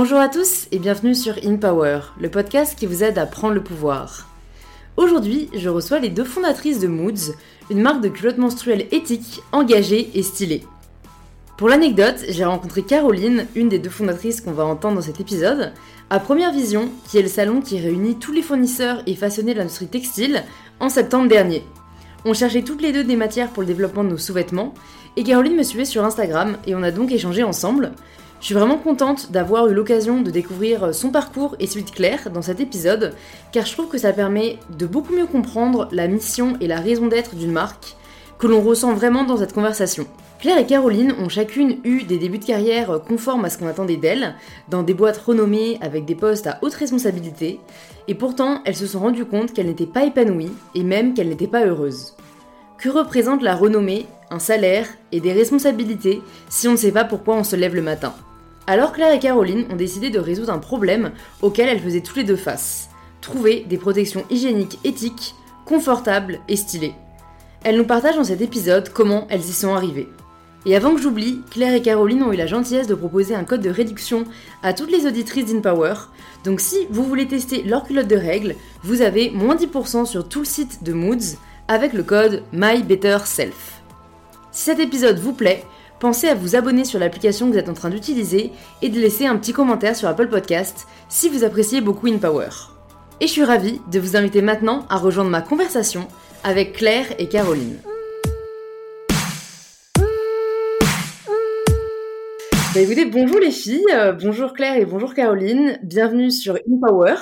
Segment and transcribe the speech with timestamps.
[0.00, 3.54] Bonjour à tous et bienvenue sur In Power, le podcast qui vous aide à prendre
[3.54, 4.28] le pouvoir.
[4.96, 7.34] Aujourd'hui, je reçois les deux fondatrices de Moods,
[7.68, 10.62] une marque de culottes menstruelles éthique, engagée et stylée.
[11.56, 15.72] Pour l'anecdote, j'ai rencontré Caroline, une des deux fondatrices qu'on va entendre dans cet épisode,
[16.10, 19.58] à Première Vision, qui est le salon qui réunit tous les fournisseurs et façonnés de
[19.58, 20.44] l'industrie textile,
[20.78, 21.64] en septembre dernier.
[22.24, 24.74] On cherchait toutes les deux des matières pour le développement de nos sous-vêtements,
[25.16, 27.94] et Caroline me suivait sur Instagram et on a donc échangé ensemble.
[28.40, 32.30] Je suis vraiment contente d'avoir eu l'occasion de découvrir son parcours et celui de Claire
[32.30, 33.14] dans cet épisode,
[33.50, 37.08] car je trouve que ça permet de beaucoup mieux comprendre la mission et la raison
[37.08, 37.96] d'être d'une marque
[38.38, 40.06] que l'on ressent vraiment dans cette conversation.
[40.38, 43.96] Claire et Caroline ont chacune eu des débuts de carrière conformes à ce qu'on attendait
[43.96, 44.36] d'elles,
[44.68, 47.58] dans des boîtes renommées avec des postes à haute responsabilité,
[48.06, 51.48] et pourtant elles se sont rendues compte qu'elles n'étaient pas épanouies et même qu'elles n'étaient
[51.48, 52.14] pas heureuses.
[52.78, 57.34] Que représente la renommée, un salaire et des responsabilités si on ne sait pas pourquoi
[57.34, 58.14] on se lève le matin?
[58.68, 62.24] Alors Claire et Caroline ont décidé de résoudre un problème auquel elles faisaient tous les
[62.24, 62.90] deux face.
[63.22, 66.92] Trouver des protections hygiéniques éthiques, confortables et stylées.
[67.64, 70.10] Elles nous partagent dans cet épisode comment elles y sont arrivées.
[70.66, 73.62] Et avant que j'oublie, Claire et Caroline ont eu la gentillesse de proposer un code
[73.62, 74.24] de réduction
[74.62, 75.94] à toutes les auditrices d'InPower.
[76.44, 80.40] Donc si vous voulez tester leur culotte de règles, vous avez moins 10% sur tout
[80.40, 83.80] le site de Moods avec le code MyBetterSelf.
[84.52, 85.64] Si cet épisode vous plaît,
[86.00, 89.26] pensez à vous abonner sur l'application que vous êtes en train d'utiliser et de laisser
[89.26, 92.48] un petit commentaire sur Apple Podcast si vous appréciez beaucoup InPower.
[93.20, 96.06] Et je suis ravie de vous inviter maintenant à rejoindre ma conversation
[96.44, 97.78] avec Claire et Caroline.
[102.74, 107.16] Bah écoutez, bonjour les filles, euh, bonjour Claire et bonjour Caroline, bienvenue sur InPower.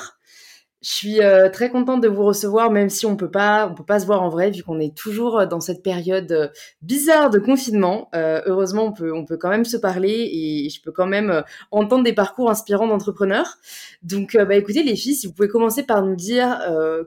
[0.87, 3.85] Je suis euh, très contente de vous recevoir, même si on peut pas, on peut
[3.85, 6.47] pas se voir en vrai, vu qu'on est toujours euh, dans cette période euh,
[6.81, 8.09] bizarre de confinement.
[8.15, 11.43] heureusement, on peut, on peut quand même se parler et je peux quand même
[11.73, 13.57] entendre des parcours inspirants d'entrepreneurs.
[14.05, 16.61] Donc, bah, écoutez, les filles, si vous pouvez commencer par nous dire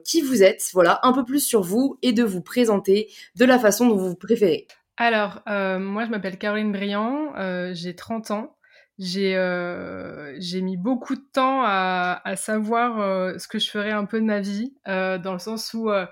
[0.04, 3.58] qui vous êtes, voilà, un peu plus sur vous et de vous présenter de la
[3.58, 4.66] façon dont vous préférez.
[4.98, 7.32] Alors, moi, je m'appelle Caroline Briand,
[7.72, 8.56] j'ai 30 ans.
[9.02, 14.04] J'ai euh, mis beaucoup de temps à, à savoir euh, ce que je ferais un
[14.04, 16.04] peu de ma vie, euh, dans le sens où euh,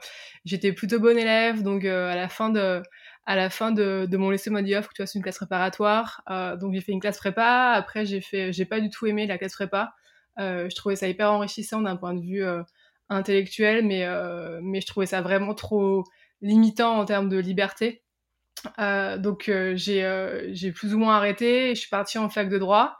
[0.46, 2.82] j'étais plutôt bonne élève, donc à la fin de
[3.26, 6.22] à la fin de, de mon lycée mode off, tu vois, c'est une classe préparatoire,
[6.58, 7.72] donc j'ai fait une classe prépa.
[7.74, 9.92] Après, j'ai fait, j'ai pas du tout aimé la classe prépa.
[10.38, 12.42] je trouvais ça hyper enrichissant d'un point de vue
[13.10, 14.06] intellectuel, mais
[14.62, 16.04] mais je trouvais ça vraiment trop
[16.40, 18.02] limitant en termes de liberté.
[18.78, 21.74] Euh, donc euh, j'ai euh, plus ou moins arrêté.
[21.74, 22.96] Je suis partie en fac de droit.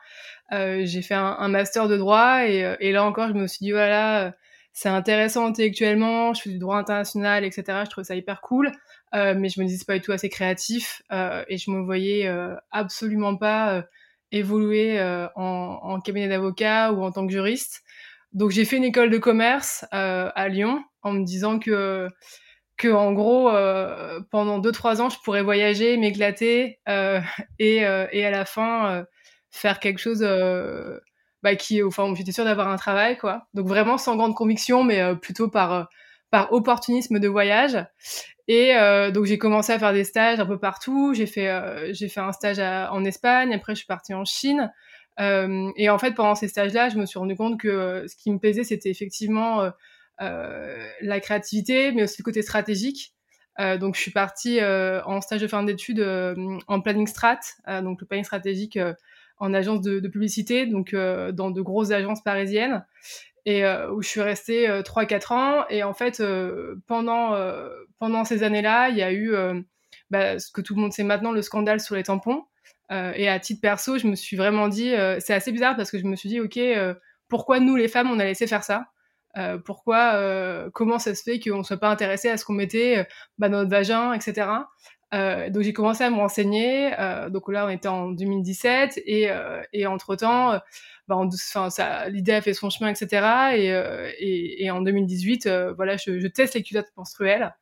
[0.51, 3.73] j'ai fait un, un, master de droit et, et, là encore je me suis dit
[3.73, 4.35] voilà
[4.73, 6.35] c'est intéressant intellectuellement.
[6.35, 7.65] Je fais du droit international etc.
[7.85, 8.73] Je trouve ça hyper cool.
[9.13, 12.33] mais je me dis c'est pas du tout assez créatif et je me voyais
[12.71, 13.85] absolument pas
[14.31, 15.01] évoluer
[15.37, 17.83] en, en, cabinet d'avocat ou en tant que juriste.
[18.33, 22.09] Donc j'ai fait une école de commerce à Lyon en me disant que
[22.78, 27.21] que en gros euh, pendant deux trois ans je pourrais voyager m'éclater euh,
[27.59, 29.05] et, euh, et à la fin euh,
[29.50, 30.99] faire quelque chose euh,
[31.43, 33.47] bah, qui enfin j'étais sûre d'avoir un travail quoi.
[33.55, 35.88] Donc vraiment sans grande conviction mais plutôt par
[36.31, 37.78] par opportunisme de voyage.
[38.49, 38.72] Et
[39.12, 41.15] donc j'ai commencé à faire des stages un peu partout.
[41.15, 44.72] J'ai fait j'ai fait un stage en Espagne après je suis partie en Chine.
[45.19, 48.31] Et en fait pendant ces stages là je me suis rendu compte que ce qui
[48.33, 49.71] me plaisait c'était effectivement euh,
[50.19, 53.15] la créativité, mais aussi le côté stratégique.
[53.61, 56.01] Euh, donc, je suis partie euh, en stage de fin d'études
[56.67, 57.41] en planning strat,
[57.83, 58.79] donc le planning stratégique
[59.39, 62.84] en agence de, de publicité, donc dans de grosses agences parisiennes
[63.49, 65.65] et euh, où je suis restée euh, 3-4 ans.
[65.71, 67.35] Et en fait, euh, pendant,
[67.99, 69.33] pendant ces années-là, il y a eu
[70.11, 72.45] bah, ce que tout le monde sait maintenant, le scandale sur les tampons.
[72.91, 76.05] et à titre perso, je me suis vraiment dit, c'est assez bizarre parce que je
[76.05, 76.59] me suis dit, ok,
[77.29, 78.89] pourquoi nous les femmes, on a laissé faire ça?
[79.37, 82.55] Euh, pourquoi, euh, comment ça se fait qu'on ne soit pas intéressé à ce qu'on
[82.55, 83.05] mettait euh,
[83.39, 84.49] bah, dans notre vagin, etc.
[85.12, 86.91] donc j'ai commencé à me renseigner.
[87.31, 89.31] donc là, on était en 2017 et,
[89.73, 90.61] et entre temps,
[91.08, 91.23] bah,
[92.08, 93.55] l'idée a fait son chemin, etc.
[93.55, 93.69] Et,
[94.19, 97.55] et, et en 2018, voilà, je, je, teste les culottes menstruelles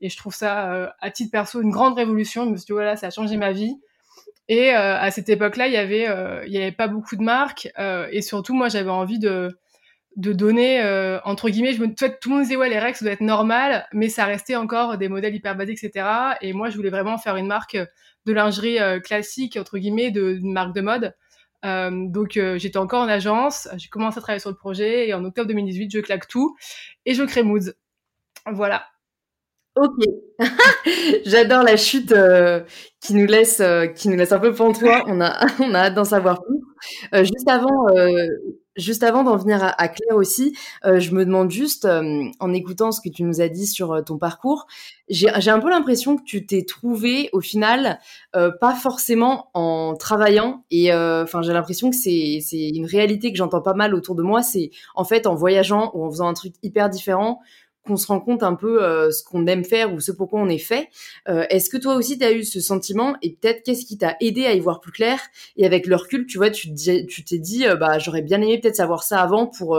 [0.00, 2.46] et je trouve ça, à titre perso, une grande révolution.
[2.46, 3.78] Je me suis dit voilà, ça a changé ma vie.
[4.48, 6.08] Et à cette époque-là, il y avait,
[6.48, 7.68] il avait pas beaucoup de marques
[8.12, 9.58] et surtout, moi, j'avais envie de
[10.16, 13.04] de donner euh, entre guillemets je me tout le monde disait ouais les règles ça
[13.04, 16.06] doit être normal mais ça restait encore des modèles hyper basiques etc
[16.40, 17.76] et moi je voulais vraiment faire une marque
[18.26, 21.14] de lingerie euh, classique entre guillemets de marque de mode.
[21.64, 25.24] Euh, donc j'étais encore en agence j'ai commencé à travailler sur le projet et en
[25.24, 26.54] octobre 2018 je claque tout
[27.06, 27.72] et je crée Moods.
[28.52, 28.84] Voilà.
[29.74, 30.04] Ok,
[31.24, 32.14] j'adore la chute
[33.00, 33.62] qui nous laisse
[33.96, 35.04] qui nous laisse un peu pantois.
[35.08, 37.24] On a on a hâte d'en savoir plus.
[37.24, 37.88] juste avant,
[38.76, 43.08] juste avant d'en venir à, Claire aussi, je me demande juste, en écoutant ce que
[43.08, 44.66] tu nous as dit sur ton parcours,
[45.08, 47.98] j'ai un peu l'impression que tu t'es trouvé au final
[48.32, 53.74] pas forcément en travaillant et enfin j'ai l'impression que c'est une réalité que j'entends pas
[53.74, 56.88] mal autour de moi, c'est en fait en voyageant ou en faisant un truc hyper
[56.88, 57.40] différent
[57.84, 60.48] qu'on se rend compte un peu euh, ce qu'on aime faire ou ce pourquoi on
[60.48, 60.88] est fait.
[61.28, 64.16] Euh, est-ce que toi aussi tu as eu ce sentiment et peut-être qu'est-ce qui t'a
[64.20, 65.20] aidé à y voir plus clair
[65.56, 68.76] et avec le recul, tu vois, tu t'es dit euh, bah j'aurais bien aimé peut-être
[68.76, 69.78] savoir ça avant pour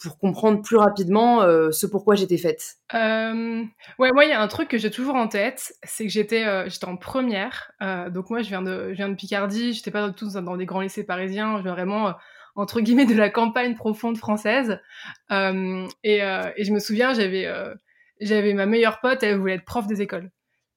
[0.00, 1.40] pour comprendre plus rapidement
[1.72, 2.76] ce pourquoi j'étais faite.
[2.92, 6.68] ouais, moi il y a un truc que j'ai toujours en tête, c'est que j'étais
[6.70, 7.72] j'étais en première,
[8.10, 10.82] donc moi je viens de je viens de Picardie, j'étais pas tous dans des grands
[10.82, 12.14] lycées parisiens, je viens vraiment
[12.58, 14.80] entre guillemets de la campagne profonde française.
[15.30, 17.72] Euh, et, euh, et, je me souviens, j'avais euh,
[18.20, 20.30] j'avais ma meilleure pote, elle voulait être prof des écoles.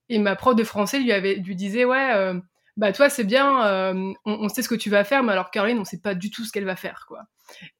[0.07, 2.39] Et ma prof de français lui avait lui disait ouais euh,
[2.77, 5.79] bah toi c'est bien, on, on, sait ce que tu vas faire, mais alors Caroline
[5.79, 7.23] on sait pas du tout ce qu'elle va faire quoi.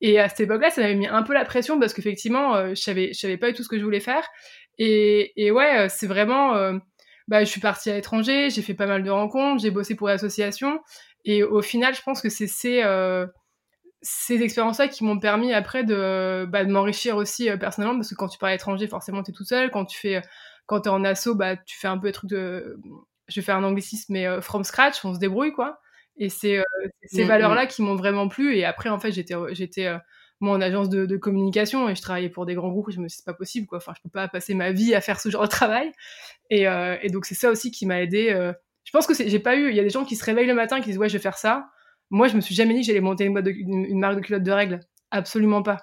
[0.01, 3.13] Et à cette époque-là, ça m'avait mis un peu la pression parce qu'effectivement je savais
[3.13, 4.27] je savais pas du tout ce que je voulais faire.
[4.79, 6.79] Et, et ouais c'est vraiment
[7.27, 10.07] bah, je suis partie à l'étranger, j'ai fait pas mal de rencontres, j'ai bossé pour
[10.07, 10.81] l'association.
[11.23, 13.25] Et au final, je pense que c'est ces, euh,
[14.01, 18.15] ces expériences-là qui m'ont permis après de, bah, de m'enrichir aussi euh, personnellement parce que
[18.15, 19.69] quand tu pars à l'étranger forcément t'es tout seul.
[19.69, 20.21] Quand tu fais
[20.65, 22.79] quand t'es en asso bah tu fais un peu des trucs de
[23.27, 25.79] je vais faire un anglicisme mais euh, from scratch on se débrouille quoi.
[26.17, 26.63] Et c'est euh,
[27.05, 27.67] ces mm, valeurs là mm.
[27.67, 28.55] qui m'ont vraiment plu.
[28.55, 29.87] Et après en fait j'étais j'étais
[30.39, 32.89] moi en agence de, de, communication et je travaillais pour des grands groupes.
[32.89, 33.77] Et je me suis dit c'est pas possible quoi.
[33.77, 35.91] Enfin je peux pas passer ma vie à faire ce genre de travail.
[36.49, 38.51] Et, et donc c'est ça aussi qui m'a aidé
[38.83, 40.55] je pense que j'ai pas eu il y a des gens qui se réveillent le
[40.55, 41.69] matin et qui disent ouais je vais faire ça
[42.11, 44.79] moi, je me suis jamais dit que j'allais monter une, marque de culottes de règles.
[45.09, 45.77] Absolument pas.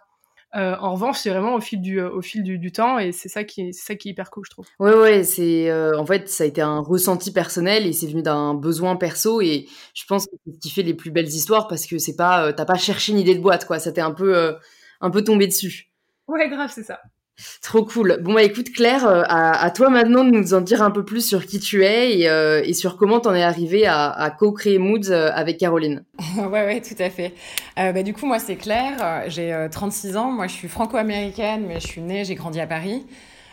[0.57, 3.29] Euh, en revanche, c'est vraiment au fil du, euh, au fil du, temps et c'est
[3.29, 4.67] ça qui est, ça qui est hyper cool, je trouve.
[4.79, 8.23] Ouais, ouais, c'est euh, en fait ça a été un ressenti personnel et c'est venu
[8.23, 11.69] d'un besoin perso et je pense que c'est ce qui fait les plus belles histoires
[11.69, 14.13] parce que c'est pas, t'as pas cherché une idée de boîte quoi, ça t'est un
[14.13, 14.57] peu,
[15.03, 15.91] un peu tombé dessus.
[16.29, 16.99] Ouais, grave, c'est ça.
[17.63, 18.19] Trop cool.
[18.21, 21.25] Bon bah écoute Claire, euh, à, toi maintenant de nous en dire un peu plus
[21.25, 25.31] sur qui tu es et, euh, sur comment t'en es arrivée à, co-créer Moods euh,
[25.33, 26.05] avec Caroline.
[26.37, 27.35] ouais ouais tout à fait.
[27.77, 31.87] bah, du coup moi c'est Claire, j'ai 36 ans, moi je suis franco-américaine mais je
[31.87, 33.07] suis née, j'ai grandi à Paris.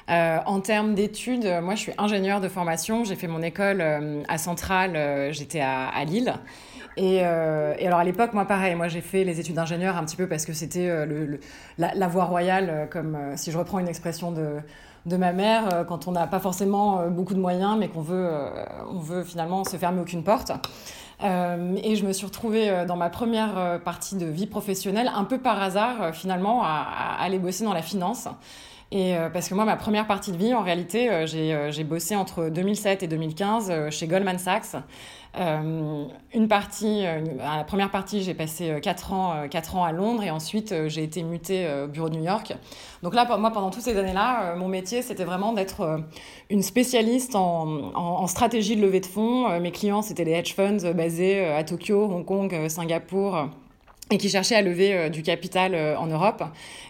[0.08, 3.84] en termes d'études, moi je suis ingénieure de formation, j'ai fait mon école
[4.28, 6.34] à Centrale, j'étais à, à Lille.
[6.98, 10.16] Euh, et, alors à l'époque, moi pareil, moi j'ai fait les études d'ingénieur un petit
[10.16, 11.38] peu parce que c'était euh,
[11.78, 14.58] la, voie royale, euh, comme si je reprends une expression de,
[15.06, 18.30] de ma mère, quand on n'a pas forcément beaucoup de moyens, mais qu'on veut,
[18.90, 20.52] on veut finalement se fermer aucune porte.
[21.22, 25.62] et je me suis retrouvée dans ma première partie de vie professionnelle, un peu par
[25.62, 26.88] hasard finalement, à,
[27.20, 28.28] à aller bosser dans la finance.
[28.92, 33.04] Et parce que moi, ma première partie de vie, en réalité, j'ai bossé entre 2007
[33.04, 34.76] et 2015 chez Goldman Sachs.
[35.38, 39.92] Euh, une partie, euh, la première partie, j'ai passé 4 euh, ans, 4 ans à
[39.92, 42.54] Londres et ensuite j'ai été mutée au bureau de New York.
[43.04, 46.02] Donc là, moi, pendant toutes ces années-là, mon métier, c'était vraiment d'être
[46.50, 49.60] une spécialiste en, en, stratégie de levée de fonds.
[49.60, 53.50] mes clients, c'était les hedge funds basés à Tokyo, Hong Kong, Singapour
[54.12, 56.44] et qui cherchaient à lever du capital en Europe.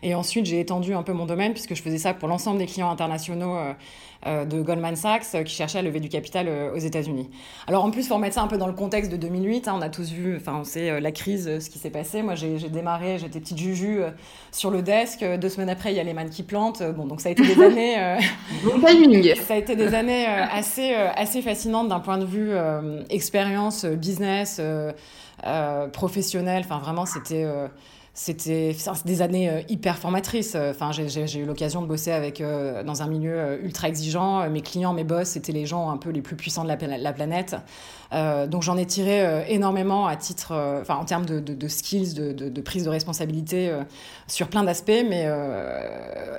[0.04, 2.66] Et ensuite, j'ai étendu un peu mon domaine puisque je faisais ça pour l'ensemble des
[2.66, 3.56] clients internationaux
[4.28, 7.30] euh, de Goldman Sachs euh, qui cherchait à lever du capital euh, aux États-Unis.
[7.68, 9.68] Alors en plus, il faut remettre ça un peu dans le contexte de 2008.
[9.68, 12.24] Hein, on a tous vu, enfin, on sait la crise, ce qui s'est passé.
[12.24, 14.00] Moi, j'ai démarré, j'étais petite juju
[14.52, 15.24] sur le desk.
[15.24, 16.82] Deux semaines après, il y a les qui plantent.
[16.96, 18.18] Bon, donc ça a été des années.
[18.64, 19.36] bon timing.
[19.46, 22.52] Ça a été des années assez assez fascinantes d'un point de vue
[23.10, 24.60] expérience, business,
[25.92, 26.64] professionnel.
[26.66, 27.46] Enfin, vraiment, c'était
[28.18, 28.74] c'était
[29.04, 30.56] des années euh, hyper formatrices.
[30.56, 34.50] Enfin, j'ai eu l'occasion de bosser avec, euh, dans un milieu euh, ultra exigeant.
[34.50, 37.58] Mes clients, mes boss, c'était les gens un peu les plus puissants de la, planète.
[38.14, 40.54] donc j'en ai tiré énormément à titre,
[40.88, 43.74] en termes de, de, skills, de, de, prise de responsabilité
[44.28, 45.04] sur plein d'aspects.
[45.10, 45.30] Mais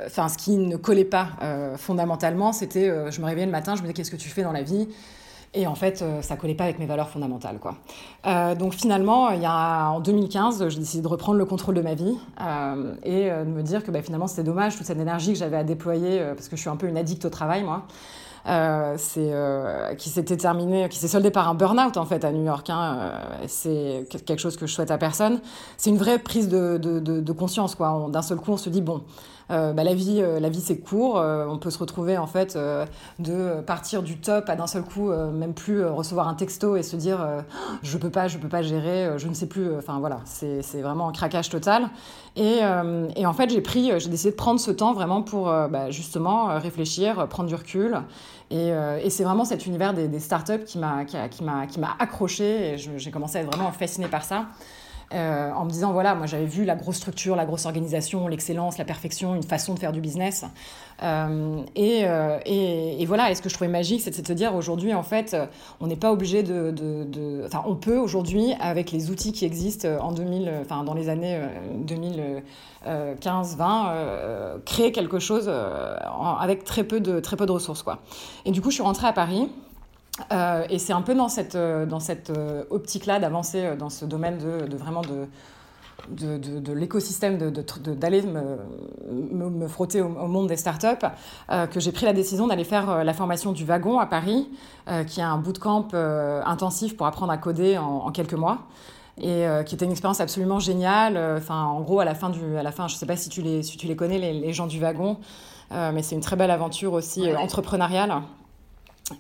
[0.07, 1.29] enfin, ce qui ne collait pas
[1.77, 4.53] fondamentalement, c'était, je me réveillais le matin, je me disais qu'est-ce que tu fais dans
[4.53, 4.89] la vie?
[5.57, 7.59] Et en fait, euh, ça collait pas avec mes valeurs fondamentales.
[7.59, 7.75] Quoi.
[8.27, 11.81] Euh, donc finalement, il y a, en 2015, j'ai décidé de reprendre le contrôle de
[11.81, 15.33] ma vie euh, et de me dire que bah, finalement, c'était dommage, toute cette énergie
[15.33, 17.87] que j'avais à déployer, parce que je suis un peu une addict au travail, moi.
[18.99, 19.33] c'est
[19.97, 22.69] qui s'était terminé, qui s'est soldé par un burn-out en fait à New York.
[22.69, 23.13] Hein.
[23.47, 25.41] c'est quelque chose que je souhaite à personne.
[25.79, 28.09] C'est une vraie prise de, de, conscience quoi.
[28.11, 29.03] D'un seul coup, on se dit bon,
[29.49, 31.19] bah, la vie, euh, la vie c'est court.
[31.19, 32.59] Euh, on peut se retrouver en fait
[33.19, 36.97] de partir du top à d'un seul coup, même plus recevoir un texto et se
[36.97, 37.19] dire
[37.83, 39.77] je peux pas, je peux pas gérer, je ne sais plus.
[39.77, 41.89] Enfin voilà, c'est vraiment un craquage total.
[42.37, 42.61] Et,
[43.17, 46.59] et en fait, j'ai pris, j'ai décidé de prendre ce temps vraiment pour bah, justement
[46.59, 48.01] réfléchir, prendre du recul.
[48.51, 48.69] Et,
[49.03, 53.11] et c'est vraiment cet univers des, des startups qui m'a qui m'a accroché et j'ai
[53.11, 54.47] commencé à être vraiment fascinée par ça.
[55.15, 58.77] Euh, en me disant voilà, moi j'avais vu la grosse structure, la grosse organisation, l'excellence,
[58.77, 60.45] la perfection, une façon de faire du business.
[61.03, 64.57] Euh, euh, et, et, voilà, et ce que je trouvais magique, c'est de se dire
[64.57, 65.37] aujourd'hui, en fait,
[65.81, 66.75] on n'est pas obligé de,
[67.45, 71.41] Enfin, on peut aujourd'hui, avec les outils qui existent en 2000, enfin, dans les années
[72.85, 75.49] 2015-20, créer quelque chose
[76.41, 77.83] avec très peu, de, très peu de ressources.
[77.83, 77.99] Quoi.
[78.45, 79.49] Et du coup, je suis rentrée à Paris.
[80.33, 84.05] Euh, et c'est un peu dans cette, euh, dans cette euh, optique-là d'avancer dans ce
[84.05, 85.27] domaine de, de vraiment de,
[86.09, 88.57] de, de, de l'écosystème, d'aller me,
[89.11, 91.07] me, me, frotter au, monde des startups,
[91.51, 94.49] euh, que j'ai pris la décision d'aller faire la formation du wagon à Paris,
[94.89, 98.59] euh, qui est un bootcamp intensif pour apprendre à coder en, en quelques mois.
[99.19, 101.17] Et qui était une expérience absolument géniale.
[101.39, 103.31] Enfin, en gros, à la fin, du, à la fin je ne sais pas si
[103.31, 105.17] tu les, si tu les connais, les, les gens du wagon,
[105.71, 108.13] mais c'est une très belle aventure aussi entrepreneuriale.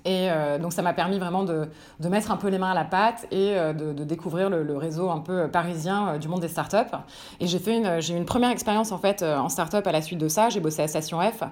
[0.05, 1.69] Et euh, donc ça m'a permis vraiment de,
[2.01, 5.11] de, mettre un peu les mains à la pâte et euh, de, découvrir le, réseau
[5.11, 6.97] un peu parisien euh, du monde des startups.
[7.39, 10.03] Et j'ai fait une, j'ai eu une première expérience en fait en startup à la
[10.03, 10.49] suite de ça.
[10.49, 11.45] J'ai bossé à Station F.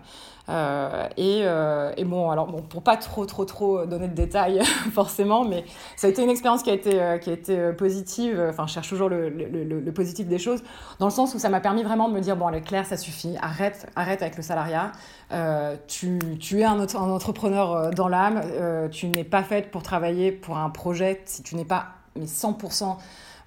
[0.51, 4.61] Euh, et, euh, et, bon, alors bon, pour pas trop trop trop donner de détails
[4.93, 5.65] forcément, mais
[5.97, 8.45] ça a été une expérience qui a été qui a été positive.
[8.51, 10.63] Enfin, je cherche toujours le, le, le, positif des choses,
[10.99, 12.97] dans le sens où ça m'a permis vraiment de me dire bon, allez Claire, ça
[12.97, 14.93] suffit, arrête arrête avec le salariat.
[15.33, 20.31] Euh, tu, tu, es un, entrepreneur dans l'âme, euh, tu n'es pas faite pour travailler
[20.31, 21.87] pour un projet si tu n'es pas
[22.17, 22.97] mais 100%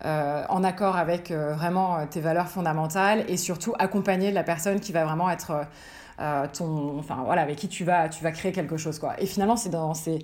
[0.05, 4.91] euh, en accord avec euh, vraiment tes valeurs fondamentales et surtout accompagner la personne qui
[4.91, 5.65] va vraiment être
[6.53, 9.19] ton, enfin voilà, avec qui tu vas, tu vas créer quelque chose quoi.
[9.19, 10.19] Et finalement, c'est dans ces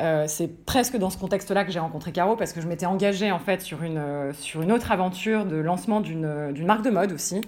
[0.00, 3.30] euh, c'est presque dans ce contexte-là que j'ai rencontré Caro parce que je m'étais engagée
[3.30, 7.42] en fait sur une, sur une autre aventure de lancement d'une marque de mode aussi.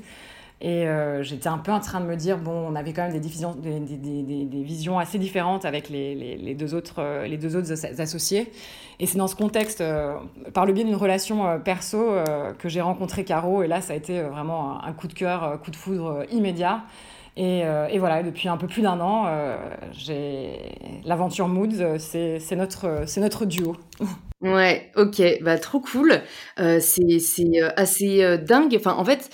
[0.61, 3.13] Et euh, j'étais un peu en train de me dire, bon, on avait quand même
[3.13, 7.27] des, des, des, des, des visions assez différentes avec les, les, les, deux, autres, euh,
[7.27, 7.71] les deux autres
[8.01, 8.51] associés.
[8.99, 10.15] Et c'est dans ce contexte, euh,
[10.55, 13.63] par le biais d'une relation euh, perso, euh, que j'ai rencontré Caro.
[13.63, 16.83] Et là, ça a été vraiment un, un coup de cœur, coup de foudre immédiat.
[17.37, 17.61] Et,
[17.91, 19.27] et, voilà, depuis un peu plus d'un an,
[21.05, 23.77] l'aventure Moods, c'est notre, notre duo.
[24.41, 26.21] Ouais, ok, bah trop cool.
[26.57, 28.77] c'est assez dingue.
[28.79, 29.31] Enfin, en fait,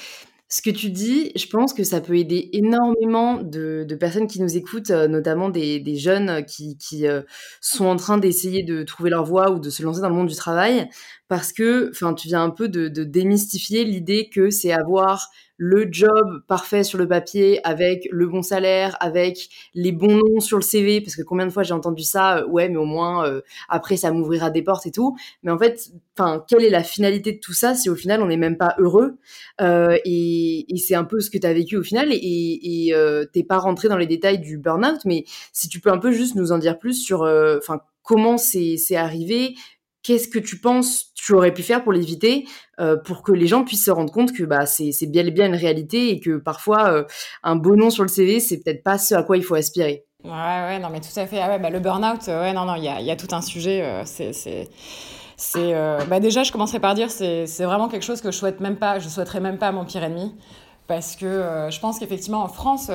[0.53, 4.57] ce que tu dis, je pense que ça peut aider énormément de, personnes qui nous
[4.57, 7.23] écoutent, euh, notamment des, jeunes qui, qui euh,
[7.61, 10.27] sont en train d'essayer de trouver leur voie ou de se lancer dans le monde
[10.27, 10.89] du travail,
[11.29, 15.31] parce que, tu viens un peu de démystifier l'idée que c'est avoir
[15.63, 20.57] le job parfait sur le papier avec le bon salaire, avec les bons noms sur
[20.57, 23.27] le CV, parce que combien de fois j'ai entendu ça, euh, ouais, mais au moins
[23.27, 25.19] euh, après ça m'ouvrira des portes et tout.
[25.43, 28.29] Mais en fait, enfin, quelle est la finalité de tout ça si au final on
[28.29, 29.19] n'est même pas heureux
[29.61, 32.09] euh, Et, et c'est un peu ce que tu as vécu au final.
[32.11, 35.99] Et, euh, t'es pas rentré dans les détails du burn-out, mais si tu peux un
[35.99, 37.21] peu juste nous en dire plus sur,
[37.59, 39.57] enfin, comment c'est arrivé,
[40.03, 42.47] qu'est-ce que tu penses tu aurais pu faire pour l'éviter,
[42.81, 45.47] euh, pour que les gens puissent se rendre compte que bah, c'est bien et bien
[45.47, 47.05] une réalité et que parfois euh,
[47.43, 50.07] un beau nom sur le CV, c'est peut-être pas ce à quoi il faut aspirer.
[50.25, 51.41] Ouais, ouais, non, mais tout à fait.
[51.41, 53.29] Ah ouais, bah, le burn-out, euh, ouais, non, non, il y a, y a, tout
[53.33, 53.83] un sujet.
[53.83, 54.69] Euh, c'est.
[55.43, 55.73] C'est,
[56.07, 58.99] bah déjà, je commencerai par dire, c'est vraiment quelque chose que je souhaite même pas,
[58.99, 60.35] je souhaiterais même pas à mon pire ennemi
[60.87, 62.91] parce que je pense qu'effectivement en France,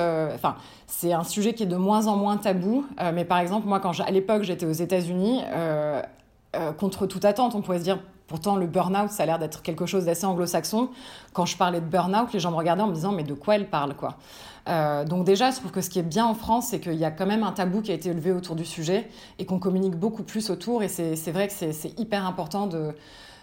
[0.86, 2.86] c'est un sujet qui est de moins en moins tabou.
[3.14, 5.40] Mais par exemple, moi, quand à l'époque j'étais aux États-Unis,
[6.78, 9.86] contre toute attente, on pourrait se dire Pourtant, le burn-out, ça a l'air d'être quelque
[9.86, 10.90] chose d'assez anglo-saxon.
[11.32, 13.54] Quand je parlais de burn-out, les gens me regardaient en me disant Mais de quoi
[13.54, 14.16] elle parle quoi?
[14.68, 17.04] Euh, Donc, déjà, je trouve que ce qui est bien en France, c'est qu'il y
[17.04, 19.94] a quand même un tabou qui a été élevé autour du sujet et qu'on communique
[19.94, 20.82] beaucoup plus autour.
[20.82, 22.94] Et c'est vrai que c'est hyper important de.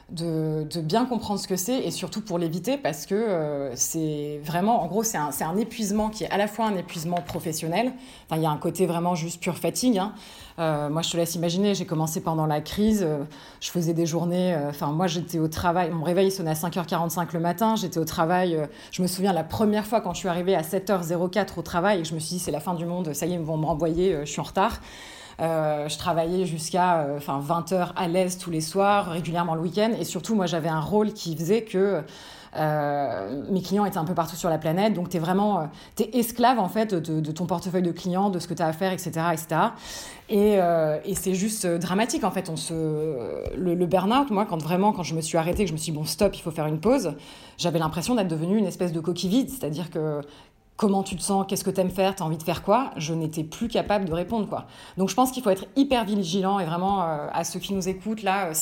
[0.09, 4.83] De, bien comprendre ce que c'est et surtout pour l'éviter parce que euh, c'est vraiment,
[4.83, 7.93] en gros, c'est un, un, épuisement qui est à la fois un épuisement professionnel.
[8.27, 9.97] Enfin, il y a un côté vraiment juste pure fatigue.
[9.97, 10.13] Hein.
[10.59, 13.23] Euh, moi, je te laisse imaginer, j'ai commencé pendant la crise, euh,
[13.59, 17.39] je faisais des journées, enfin, moi, j'étais au travail, mon réveil sonnait à 5h45 le
[17.39, 18.59] matin, j'étais au travail,
[18.91, 22.03] je me souviens la première fois quand je suis arrivée à 7h04 au travail et
[22.03, 23.65] je me suis dit, c'est la fin du monde, ça y est, ils vont me
[23.65, 24.79] renvoyer, je suis en retard.
[25.39, 29.91] Euh, je travaillais jusqu'à enfin 20 heures à l'aise tous les soirs, régulièrement le week-end.
[29.99, 32.03] Et surtout, moi, j'avais un rôle qui faisait que
[32.55, 34.93] euh, mes clients étaient un peu partout sur la planète.
[34.93, 38.47] Donc, tu es vraiment es esclave, en fait, de, ton portefeuille de clients, de ce
[38.47, 39.11] que tu as à faire, etc.
[39.31, 39.47] etc.
[40.29, 42.51] Et, euh, c'est juste dramatique, en fait.
[42.69, 45.91] Le, le burn-out, moi, quand vraiment, quand je me suis arrêtée, que je me suis
[45.91, 47.13] dit, bon, stop, il faut faire une pause,
[47.57, 49.49] j'avais l'impression d'être devenue une espèce de coquille vide.
[49.49, 50.21] C'est-à-dire que
[50.75, 52.91] comment tu te sens, qu'est-ce que tu aimes faire, tu as envie de faire quoi,
[52.97, 54.47] je n'étais plus capable de répondre.
[54.47, 54.65] quoi.
[54.97, 57.87] Donc je pense qu'il faut être hyper vigilant et vraiment euh, à ceux qui nous
[57.87, 58.53] écoutent, là, euh,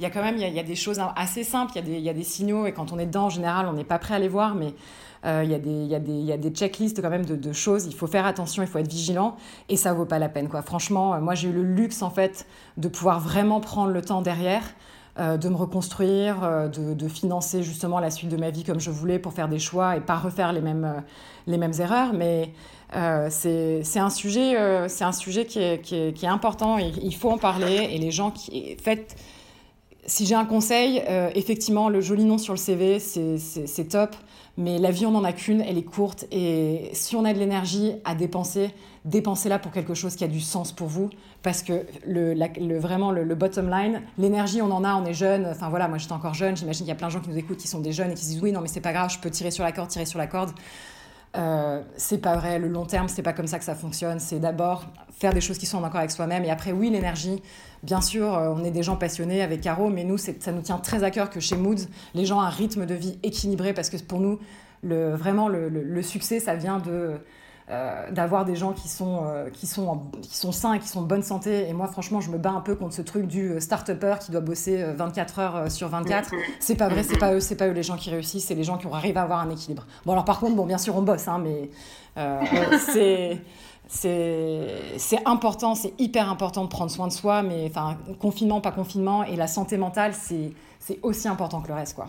[0.00, 1.96] y a quand même il y a, des choses assez simples, il y, a des,
[1.98, 3.98] il y a des signaux et quand on est dedans, en général, on n'est pas
[3.98, 4.74] prêt à les voir, mais
[5.24, 7.10] euh, il, y a des, il, y a des, il y a des checklists quand
[7.10, 9.36] même de, de, choses, il faut faire attention, il faut être vigilant
[9.68, 10.48] et ça vaut pas la peine.
[10.48, 10.62] quoi.
[10.62, 12.46] Franchement, moi j'ai eu le luxe en fait
[12.78, 14.64] de pouvoir vraiment prendre le temps derrière
[15.18, 19.34] de me reconstruire, de, financer justement la suite de ma vie comme je voulais pour
[19.34, 21.02] faire des choix et pas refaire les mêmes,
[21.46, 22.14] les mêmes erreurs.
[22.14, 22.52] Mais
[23.28, 27.30] c'est un sujet, un sujet qui est, qui est, qui est important et il faut
[27.30, 27.88] en parler.
[27.92, 28.76] Et les gens qui...
[28.76, 29.16] Faites,
[30.06, 31.02] si j'ai un conseil,
[31.34, 34.16] effectivement, le joli nom sur le CV, c'est top.
[34.58, 36.26] Mais la vie, on n'en a qu'une, elle est courte.
[36.30, 38.70] Et si on a de l'énergie à dépenser,
[39.06, 41.08] dépensez-la pour quelque chose qui a du sens pour vous.
[41.42, 45.46] Parce que le, vraiment, le, bottom line, l'énergie, on en a, on est jeune.
[45.50, 46.56] Enfin voilà, moi j'étais encore jeune.
[46.56, 48.14] J'imagine qu'il y a plein de gens qui nous écoutent qui sont des jeunes et
[48.14, 49.88] qui se disent oui, non, mais c'est pas grave, je peux tirer sur la corde,
[49.88, 50.50] tirer sur la corde.
[51.36, 54.18] Euh, c'est pas vrai, le long terme, c'est pas comme ça que ça fonctionne.
[54.20, 54.86] C'est d'abord
[55.18, 56.44] faire des choses qui sont en accord avec soi-même.
[56.44, 57.42] Et après, oui, l'énergie,
[57.82, 60.78] bien sûr, euh, on est des gens passionnés avec Caro, mais nous, ça nous tient
[60.78, 63.88] très à cœur que chez Moods, les gens aient un rythme de vie équilibré parce
[63.88, 64.38] que pour nous,
[64.82, 67.20] le, vraiment, le succès, ça vient de
[67.72, 70.98] euh, d'avoir des gens qui sont, euh, qui, sont qui sont sains et qui sont
[70.98, 71.70] en bonne santé.
[71.70, 74.30] Et moi, franchement, je me bats un peu contre ce truc du euh, start-upper qui
[74.30, 76.32] doit bosser 24 heures sur 24.
[76.60, 78.64] C'est pas vrai, c'est pas eux, c'est pas eux les gens qui réussissent, c'est les
[78.64, 79.86] gens qui arrivent à avoir un équilibre.
[80.04, 81.70] Bon, alors par contre, bon, bien sûr, on bosse, hein, mais
[82.78, 83.40] c'est
[83.88, 89.24] c'est important, c'est hyper important de prendre soin de soi, mais enfin, confinement, pas confinement,
[89.24, 90.52] et la santé mentale, c'est
[91.02, 92.08] aussi important que le reste, quoi.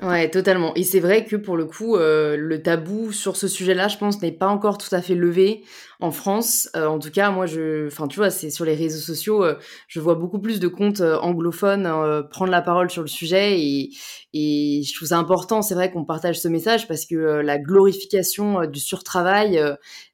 [0.00, 0.72] Ouais, totalement.
[0.76, 4.22] Et c'est vrai que pour le coup, euh, le tabou sur ce sujet-là, je pense,
[4.22, 5.64] n'est pas encore tout à fait levé
[6.00, 6.68] en France.
[6.76, 9.54] Euh, en tout cas, moi, je, enfin, tu vois, c'est sur les réseaux sociaux, euh,
[9.88, 11.88] je vois beaucoup plus de comptes anglophones
[12.30, 13.90] prendre la parole sur le sujet et,
[14.32, 15.62] et je trouve ça important.
[15.62, 19.60] C'est vrai qu'on partage ce message parce que la glorification du surtravail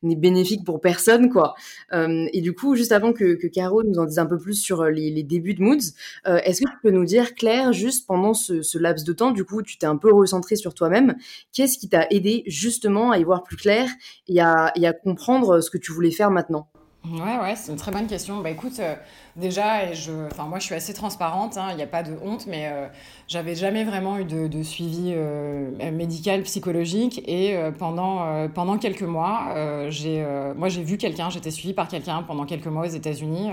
[0.03, 1.55] n'est bénéfique pour personne, quoi.
[1.93, 4.85] et du coup, juste avant que, que Caro nous en dise un peu plus sur
[4.85, 5.93] les, les débuts de Moods,
[6.25, 9.45] est-ce que tu peux nous dire, Claire, juste pendant ce, ce laps de temps, du
[9.45, 11.15] coup, tu t'es un peu recentré sur toi-même.
[11.53, 13.89] Qu'est-ce qui t'a aidé justement à y voir plus clair
[14.29, 16.69] et à, et à comprendre ce que tu voulais faire maintenant
[17.13, 18.41] Ouais, ouais, c'est une très bonne question.
[18.41, 18.95] Bah écoute, euh,
[19.37, 20.11] déjà, et je,
[20.49, 22.87] moi je suis assez transparente, hein, il n'y a pas de honte, mais euh,
[23.29, 29.55] j'avais jamais vraiment eu de, suivi euh, médical, psychologique, et pendant pendant quelques mois,
[29.91, 30.25] j'ai,
[30.57, 33.51] moi j'ai vu quelqu'un, j'étais suivie par quelqu'un pendant quelques mois aux États-Unis,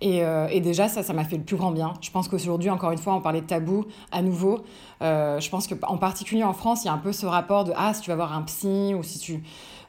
[0.00, 1.92] et, déjà ça, ça m'a fait le plus grand bien.
[2.00, 4.64] Je pense qu'aujourd'hui, encore une fois, on parlait de tabou à nouveau.
[5.00, 7.72] je pense que en particulier en France, il y a un peu ce rapport de
[7.76, 9.38] ah si tu vas voir un psy ou si tu euh,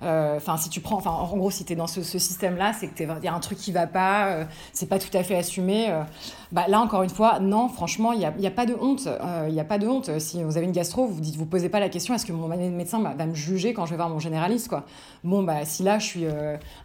[0.02, 3.08] enfin, si tu prends, enfin, en gros, si tu es dans ce, système-là, c'est qu'il
[3.24, 5.90] y a un truc qui va pas, euh, c'est pas tout à fait assumé.
[5.90, 6.04] Euh.
[6.52, 9.08] bah, là, encore une fois, non, franchement, il n'y a, a, pas de honte.
[9.48, 10.20] Il n'y a pas de honte.
[10.20, 12.48] Si vous avez une gastro, vous ne vous posez pas la question est-ce que mon
[12.48, 14.86] médecin va me juger quand je vais voir mon généraliste quoi?
[15.24, 16.26] Bon, bah, si là, je suis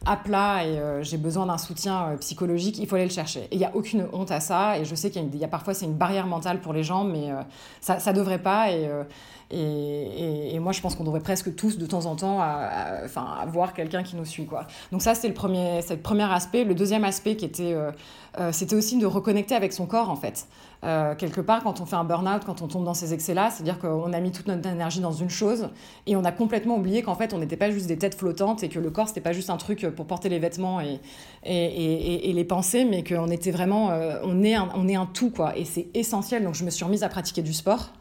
[0.04, 3.44] à plat et j'ai besoin d'un soutien psychologique, il faut aller le chercher.
[3.50, 4.78] Et il n'y a aucune honte à ça.
[4.78, 7.30] Et je sais qu'il y, a parfois, c'est une barrière mentale pour les gens, mais
[7.80, 8.68] ça ne devrait pas.
[9.50, 12.40] Et, moi, je pense qu'on devrait presque tous, de temps en temps,
[13.04, 14.46] enfin, avoir quelqu'un qui nous suit.
[14.46, 14.66] Quoi.
[14.90, 16.64] Donc ça, c'est le premier, le premier aspect.
[16.64, 17.92] Le deuxième aspect, qui était, euh,
[18.40, 20.48] euh, c'était aussi de reconnecter avec son corps, en fait.
[20.84, 23.78] Euh, quelque part, quand on fait un burn-out, quand on tombe dans ces excès-là, c'est-à-dire
[23.78, 25.68] qu'on a mis toute notre énergie dans une chose
[26.06, 28.68] et on a complètement oublié qu'en fait, on n'était pas juste des têtes flottantes et
[28.68, 31.00] que le corps, c'était pas juste un truc pour porter les vêtements et,
[31.44, 33.90] et, et, les pensées, mais qu'on était vraiment,
[34.22, 35.56] on, est un, on est un tout, quoi.
[35.56, 36.44] Et c'est essentiel.
[36.44, 37.92] Donc, je me suis remise à pratiquer du sport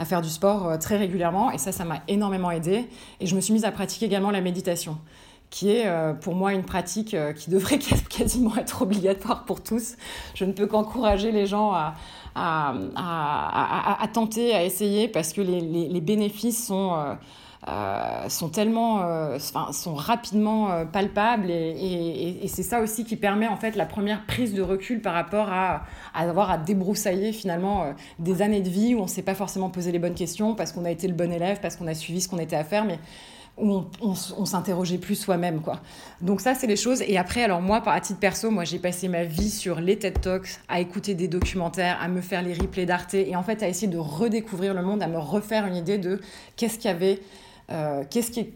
[0.00, 2.86] à faire du sport euh, très régulièrement et ça, ça m'a énormément aidé.
[3.20, 4.98] Et je me suis mise à pratiquer également la méditation
[5.50, 9.96] qui est euh, pour moi une pratique euh, qui devrait quasiment être obligatoire pour tous.
[10.34, 11.94] Je ne peux qu'encourager les gens à,
[14.14, 17.16] tenter, à essayer, parce que les bénéfices sont,
[17.68, 23.58] euh, sont tellement, euh, sont rapidement euh, palpables et, c'est ça aussi qui permet en
[23.58, 28.62] fait la première prise de recul par rapport à, avoir à débroussailler finalement des années
[28.62, 30.90] de vie où on ne s'est pas forcément posé les bonnes questions parce qu'on a
[30.90, 32.98] été le bon élève, parce qu'on a suivi ce qu'on était à faire, mais
[33.58, 35.80] où on, on, s'interrogeait plus soi-même quoi.
[36.22, 39.06] Donc ça c'est les choses et après alors moi à titre perso moi j'ai passé
[39.08, 42.86] ma vie sur les TED Talks à écouter des documentaires à me faire les replays
[42.86, 45.98] d'Arte et en fait à essayer de redécouvrir le monde à me refaire une idée
[45.98, 46.20] de
[46.56, 47.49] qu'est-ce qu'il y avait euh,
[48.10, 48.46] qu'est-ce qui,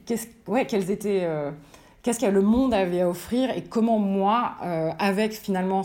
[0.47, 1.51] ouais, quels étaient, euh,
[2.03, 5.83] qu'est-ce que le monde avait à offrir et comment moi, euh, avec finalement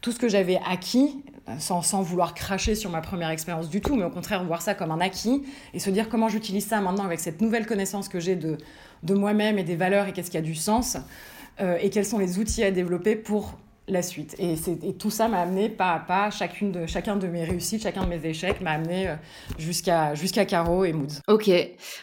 [0.00, 1.22] tout ce que j'avais acquis,
[1.58, 4.74] sans, sans, vouloir cracher sur ma première expérience du tout, mais au contraire voir ça
[4.74, 5.42] comme un acquis
[5.74, 8.58] et se dire comment j'utilise ça maintenant avec cette nouvelle connaissance que j'ai de,
[9.02, 10.96] de moi-même et des valeurs et qu'est-ce qui a du sens
[11.58, 13.58] et quels sont les outils à développer pour
[13.92, 14.34] la suite.
[14.38, 17.82] Et, et tout ça m'a amené pas à pas, chacune de, chacun de mes réussites,
[17.82, 19.14] chacun de mes échecs m'a amené euh,
[19.58, 21.20] jusqu'à jusqu'à Caro et Moods.
[21.28, 21.50] Ok,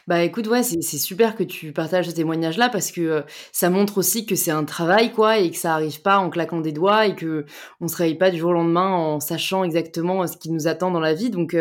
[0.07, 3.21] bah écoute, ouais, c'est super que tu partages ce témoignage-là parce que euh,
[3.51, 6.61] ça montre aussi que c'est un travail, quoi, et que ça arrive pas en claquant
[6.61, 7.45] des doigts et que
[7.81, 10.67] on se réveille pas du jour au lendemain en sachant exactement euh, ce qui nous
[10.67, 11.29] attend dans la vie.
[11.29, 11.55] Donc,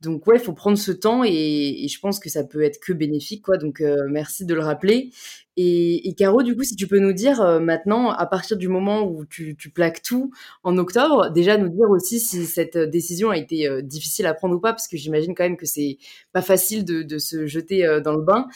[0.00, 2.92] Donc ouais, il faut prendre ce temps et, je pense que ça peut être que
[2.92, 3.56] bénéfique, quoi.
[3.56, 5.10] Donc merci de le rappeler.
[5.56, 9.02] Et, Caro, du coup, si tu peux nous dire euh, maintenant, à partir du moment
[9.02, 10.32] où tu, tu, plaques tout
[10.64, 14.56] en octobre, déjà nous dire aussi si cette décision a été euh, difficile à prendre
[14.56, 15.98] ou pas, parce que j'imagine quand même que c'est
[16.32, 18.48] pas facile de, de se jeter euh, dans le bain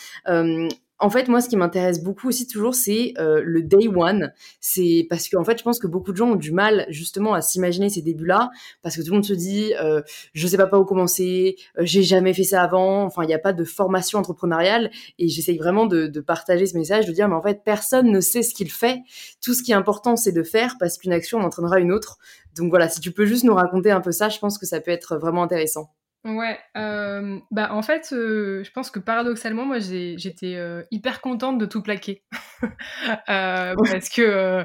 [1.01, 4.33] en fait, moi, ce qui m'intéresse beaucoup aussi toujours, c'est euh, le day one.
[4.61, 7.35] C'est parce qu'en en fait, je pense que beaucoup de gens ont du mal justement
[7.35, 8.51] à s'imaginer ces débuts-là,
[8.83, 10.03] parce que tout le monde se dit, euh,
[10.35, 13.05] je sais pas par où commencer, euh, j'ai jamais fait ça avant.
[13.05, 16.77] Enfin, il n'y a pas de formation entrepreneuriale, et j'essaye vraiment de, de, partager ce
[16.77, 18.99] message, de dire, mais en fait, personne ne sait ce qu'il fait.
[19.41, 22.19] Tout ce qui est important, c'est de faire, parce qu'une action en entraînera une autre.
[22.57, 24.81] Donc voilà, si tu peux juste nous raconter un peu ça, je pense que ça
[24.81, 25.91] peut être vraiment intéressant.
[26.25, 31.59] Ouais, euh, bah en fait, euh, je pense que paradoxalement, moi j'étais euh, hyper contente
[31.59, 32.25] de tout plaquer.
[33.27, 34.65] parce que,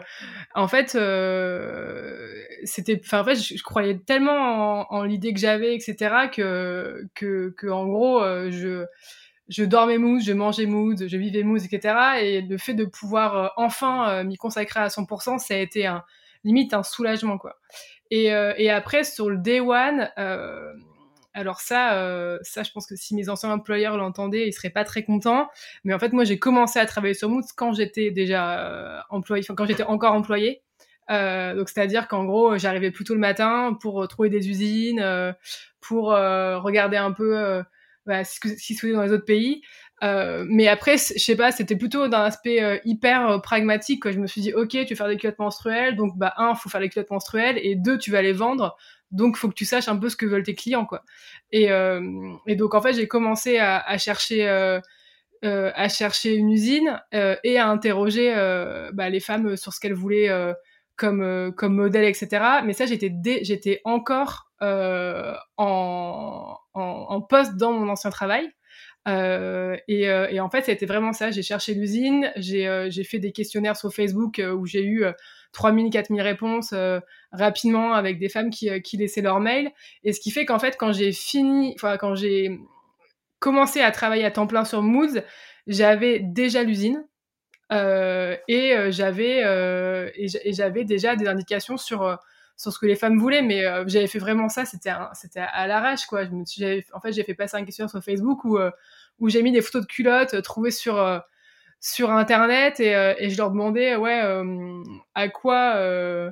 [0.56, 0.90] en fait,
[2.66, 3.00] c'était.
[3.06, 7.86] Enfin, en fait, je, croyais tellement en, l'idée que j'avais, etc., que, que, que, en
[7.86, 8.86] gros, je,
[9.48, 11.96] je dormais mousse, je mangeais mousse, je vivais mousse, etc.
[12.22, 16.04] Et le fait de pouvoir enfin m'y consacrer à 100%, ça a été un,
[16.44, 17.58] limite un soulagement, quoi.
[18.10, 18.26] Et,
[18.58, 20.10] et après, sur le day one,
[21.34, 24.84] alors ça, euh, ça, je pense que si mes anciens employeurs l'entendaient, ils seraient pas
[24.84, 25.50] très contents.
[25.84, 29.44] Mais en fait, moi, j'ai commencé à travailler sur Moods quand j'étais déjà euh, employé,
[29.44, 30.62] quand j'étais encore employé.
[31.10, 35.04] Euh, donc c'est-à-dire qu'en gros, j'arrivais plutôt le matin pour trouver des usines,
[35.82, 37.64] pour regarder un peu
[38.06, 39.64] bah, ce, qui se faisait dans les autres pays.
[40.02, 44.10] mais après, je sais pas, c'était plutôt d'un aspect hyper pragmatique.
[44.10, 46.70] Je me suis dit, ok, tu veux faire des culottes menstruelles, donc bah un, faut
[46.70, 48.78] faire les culottes menstruelles, et deux, tu vas les vendre.
[49.14, 51.04] Donc, faut que tu saches un peu ce que veulent tes clients, quoi.
[51.52, 52.02] Et, euh,
[52.48, 54.80] donc, en fait, j'ai commencé à, chercher, euh,
[55.46, 58.34] euh, à chercher une usine et à interroger
[58.94, 60.30] bah, les femmes sur ce qu'elles voulaient
[60.96, 62.62] comme comme modèle, etc.
[62.66, 63.12] Mais ça, j'étais
[63.44, 68.50] j'étais encore en, en, poste dans mon ancien travail.
[69.06, 71.32] Et, et, en fait, c'était vraiment ça.
[71.32, 75.06] J'ai cherché l'usine, j'ai fait des questionnaires sur Facebook où j'ai eu
[75.54, 77.00] 3000, 4000 réponses euh,
[77.32, 79.72] rapidement avec des femmes qui, euh, qui laissaient leur mail.
[80.04, 82.60] Et ce qui fait qu'en fait, quand j'ai fini, enfin, quand j'ai
[83.40, 85.22] commencé à travailler à temps plein sur Moods,
[85.68, 87.06] j'avais déjà l'usine.
[87.72, 89.40] Euh, et j'avais
[90.16, 92.20] et j'avais déjà des indications sur
[92.56, 96.06] sur ce que les femmes voulaient mais j'avais fait vraiment ça c'était c'était à l'arrache
[96.06, 96.24] quoi.
[96.94, 98.58] En fait j'ai fait passer un questionnaire sur Facebook où
[99.20, 101.24] où j'ai mis des photos de culottes trouvées sur
[101.84, 104.82] sur internet et, euh, je leur demandais ouais euh,
[105.16, 106.32] à quoi euh,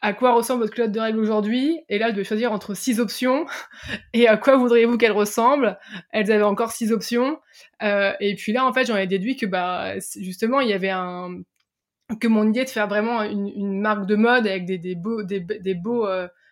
[0.00, 1.80] à quoi ressemble votre culotte de règle aujourd'hui?
[1.90, 3.44] Et là je devais choisir entre six options
[4.14, 5.78] et à quoi voudriez-vous qu'elle ressemble?
[6.12, 7.38] Elles avaient encore six options.
[7.82, 11.42] Et puis là en fait j'en ai déduit que bah justement il y avait un
[12.20, 15.22] que mon idée de faire vraiment une, une marque de mode avec des, des beaux
[15.22, 16.06] des, des beaux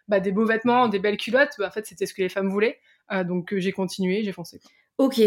[0.08, 2.50] bah, des beaux vêtements des belles culottes bah, en fait c'était ce que les femmes
[2.50, 2.78] voulaient.
[3.24, 4.60] Donc j'ai continué j'ai foncé
[4.98, 5.20] Ok,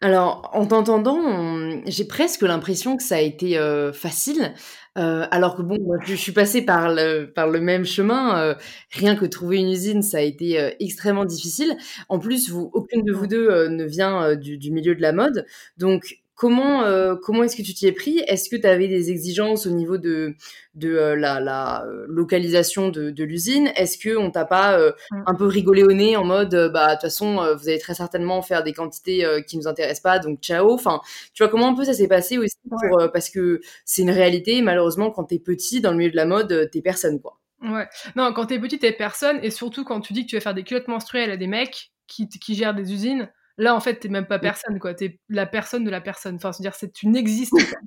[0.00, 4.52] alors en t'entendant, j'ai presque l'impression que ça a été euh, facile,
[4.98, 8.42] euh, alors que bon, moi, je, suis passée par le, par le même chemin.
[8.42, 8.54] euh,
[8.90, 11.76] rien que trouver une usine, ça a été euh, extrêmement difficile.
[12.08, 15.46] En plus, vous, aucune de vous deux ne vient du, du milieu de la mode,
[15.76, 18.18] donc Comment, euh, comment est-ce que tu t'y es pris?
[18.26, 20.34] Est-ce que tu avais des exigences au niveau de,
[20.74, 23.70] de euh, la, la, euh, localisation de, de l'usine?
[23.76, 25.22] Est-ce qu'on t'a pas mmh.
[25.24, 28.42] un peu rigolé au nez en mode, bah de toute façon, vous allez très certainement
[28.42, 30.72] faire des quantités qui nous intéressent pas, donc ciao?
[30.72, 31.00] Enfin,
[31.32, 34.62] tu vois comment un peu ça s'est passé aussi pour, parce que c'est une réalité.
[34.62, 37.38] Malheureusement, quand t'es petit dans le milieu de la mode, t'es personne quoi.
[37.62, 37.86] Ouais.
[38.16, 40.54] Non, quand t'es petit, t'es personne, et surtout quand tu dis que tu vas faire
[40.54, 44.08] des culottes menstruelles à des mecs qui, qui gèrent des usines Là, en fait, t'es
[44.08, 44.94] même pas personne, quoi.
[44.94, 46.36] T'es la personne de la personne.
[46.36, 47.78] Enfin, c'est-à-dire, c'est tu n'existes pas.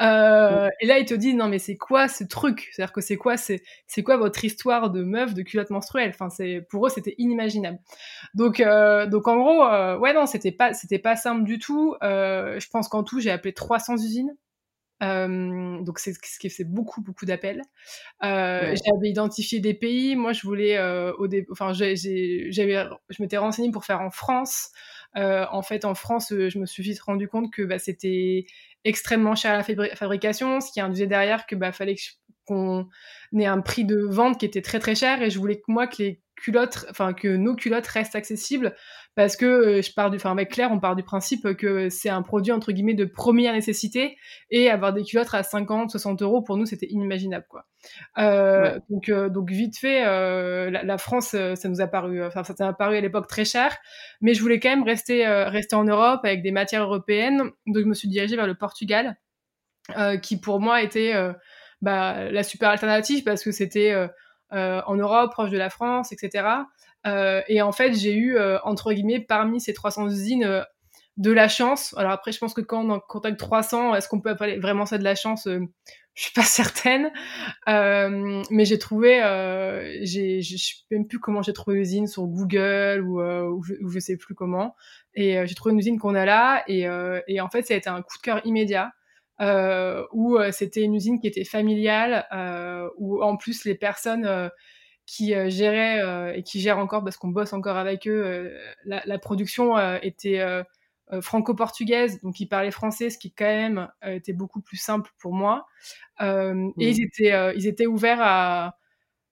[0.00, 2.68] Euh, et là, il te dit non, mais c'est quoi ce truc?
[2.72, 6.10] C'est-à-dire que c'est quoi, c'est c'est quoi votre histoire de meuf de culotte menstruelle?
[6.10, 7.78] Enfin, c'est pour eux, c'était inimaginable.
[8.34, 11.94] Donc, euh, donc en gros, euh, ouais, non, c'était pas c'était pas simple du tout.
[12.02, 14.36] je pense qu'en tout, j'ai appelé 300 usines.
[15.00, 17.62] donc c'est ce qui fait beaucoup beaucoup d'appels.
[18.22, 20.16] J'avais identifié des pays.
[20.16, 20.78] Moi, je voulais,
[21.18, 24.70] au enfin, j'avais, je m'étais renseignée pour faire en France.
[25.16, 28.46] Euh, en fait, en France, euh, je me suis vite rendu compte que bah, c'était
[28.84, 31.96] extrêmement cher à la fabrication, ce qui induisait derrière que bah, fallait
[32.46, 32.88] qu'on
[33.36, 35.86] ait un prix de vente qui était très très cher et je voulais que moi
[35.86, 38.74] que les culottes, enfin que nos culottes restent accessibles.
[39.14, 42.10] Parce que euh, je pars du, enfin avec Claire, on part du principe que c'est
[42.10, 44.16] un produit entre guillemets de première nécessité.
[44.50, 47.66] Et avoir des culottes à 50, 60 euros pour nous c'était inimaginable quoi.
[48.18, 52.66] Euh, donc euh, donc vite fait, la, France ça nous a paru, enfin ça nous
[52.66, 53.76] a paru à l'époque très cher,
[54.20, 57.88] mais je voulais quand même rester rester en Europe avec des matières européennes, donc je
[57.88, 59.16] me suis dirigée vers le Portugal,
[60.22, 61.14] qui pour moi était
[61.80, 63.94] bah, la super alternative parce que c'était
[64.50, 66.48] en Europe, proche de la France, etc.
[67.48, 70.64] et en fait, j'ai eu, entre guillemets, parmi ces 300 usines,
[71.16, 71.94] de la chance.
[71.96, 74.84] Alors après, je pense que quand on en contacte 300, est-ce qu'on peut appeler vraiment
[74.86, 75.48] ça de la chance?
[75.48, 77.10] Je suis pas certaine.
[77.66, 79.20] mais j'ai trouvé,
[80.02, 83.88] j'ai, je sais même plus comment j'ai trouvé l'usine sur Google ou, ou, je, ou,
[83.88, 84.74] je, sais plus comment.
[85.14, 86.64] Et j'ai trouvé une usine qu'on a là.
[86.68, 86.86] Et,
[87.28, 88.90] et en fait, ça a été un coup de cœur immédiat euh,
[89.40, 94.50] où euh, c'était une usine qui était familiale, euh, où en plus les personnes
[95.06, 98.52] qui géraient et qui gèrent encore, parce qu'on bosse encore avec eux,
[98.84, 100.44] la, la, production était
[101.20, 105.66] franco-portugaise, donc ils parlaient français, ce qui quand même était beaucoup plus simple pour moi.
[106.20, 106.70] Mmh.
[106.80, 108.76] Et ils étaient, ils étaient ouverts à...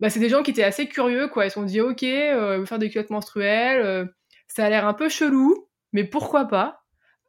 [0.01, 1.47] Bah, c'est des gens qui étaient assez curieux, quoi.
[1.47, 4.09] Ils se sont dit, ok, euh, faire des culottes menstruelles,
[4.49, 6.84] ça a l'air un peu chelou, mais pourquoi pas?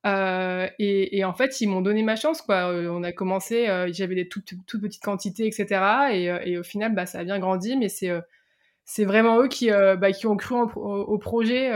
[0.05, 2.71] Euh, et, en fait, ils m'ont donné ma chance, quoi.
[2.71, 6.11] Euh, on a commencé, euh, j'avais des toutes, toutes, petites quantités, etc.
[6.45, 8.11] Et, au final, bah, ça a bien grandi, mais c'est
[8.87, 11.71] c'est vraiment eux qui, bah, qui ont cru au, projet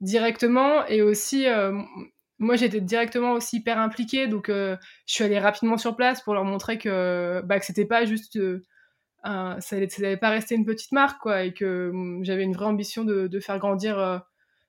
[0.00, 0.86] directement.
[0.86, 1.46] Et aussi,
[2.38, 6.44] moi, j'étais directement aussi hyper impliquée, donc je suis allée rapidement sur place pour leur
[6.44, 8.38] montrer que, bah, que c'était pas juste
[9.24, 12.66] un, ça n'allait pas rester une petite marque, quoi, et que hum, j'avais une vraie
[12.66, 14.22] ambition de, de faire grandir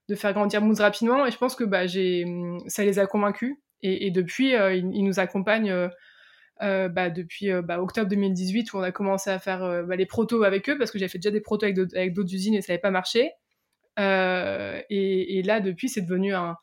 [0.10, 1.26] de faire grandir Moose rapidement.
[1.26, 2.26] Et je pense que bah, j'ai,
[2.68, 3.56] ça les a convaincus.
[3.82, 5.88] Et, depuis, euh, ils, nous accompagnent euh,
[6.62, 10.44] euh, bah, depuis bah, octobre 2018 où on a commencé à faire bah, les protos
[10.44, 12.82] avec eux parce que j'ai fait déjà des protos avec d'autres, usines et ça n'avait
[12.82, 13.32] pas marché.
[13.98, 16.58] Et, là, depuis, c'est devenu un,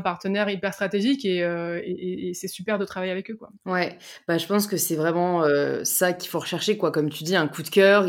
[0.00, 3.36] partenaire hyper stratégique et, c'est super de travailler avec eux.
[3.36, 3.50] Quoi.
[3.66, 5.44] Ouais, bah, je pense que c'est vraiment
[5.84, 6.90] ça qu'il faut rechercher, quoi.
[6.90, 8.06] comme tu dis, un coup de cœur.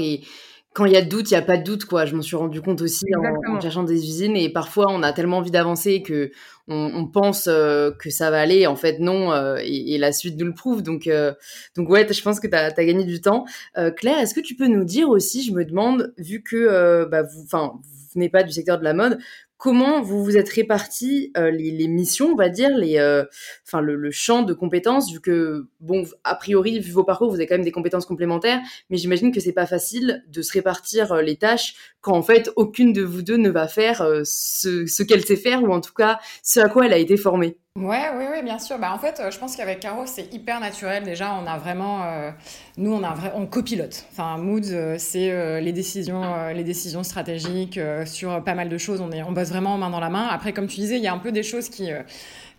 [0.73, 2.05] Quand il y a de doute, il n'y a pas de doute, quoi.
[2.05, 3.05] Je m'en suis rendu compte aussi
[3.47, 4.35] en, cherchant des usines.
[4.35, 6.31] Et parfois, on a tellement envie d'avancer que
[6.67, 8.65] on, pense euh, que ça va aller.
[8.65, 9.31] En fait, non.
[9.31, 10.81] Euh, et, la suite nous le prouve.
[10.81, 11.33] Donc, euh,
[11.77, 13.45] donc ouais, je pense que tu as, gagné du temps.
[13.95, 17.43] Claire, est-ce que tu peux nous dire aussi, je me demande, vu que bah, vous,
[17.43, 19.19] enfin, vous venez pas du secteur de la mode,
[19.63, 23.23] comment vous vous êtes répartis euh, les, missions, on va dire, les, euh,
[23.65, 27.47] enfin le, champ de compétences, vu que bon, a priori, vu vos parcours, vous avez
[27.47, 31.21] quand même des compétences complémentaires, mais j'imagine que c'est pas facile de se répartir euh,
[31.21, 35.23] les tâches quand en fait aucune de vous deux ne va faire ce, ce qu'elle
[35.23, 37.57] sait faire ou en tout cas ce à quoi elle a été formée.
[37.75, 38.77] Ouais, oui, oui, bien sûr.
[38.77, 41.03] Bah, en fait, je pense qu'avec Caro, c'est hyper naturel.
[41.03, 42.05] Déjà, on a vraiment,
[42.77, 44.05] nous, on a vrai, on copilote.
[44.11, 49.01] Enfin, Moods, c'est les décisions, les décisions stratégiques sur pas mal de choses.
[49.01, 50.27] On est, on bosse vraiment main dans la main.
[50.27, 51.89] Après, comme tu disais, il y a un peu des choses qui,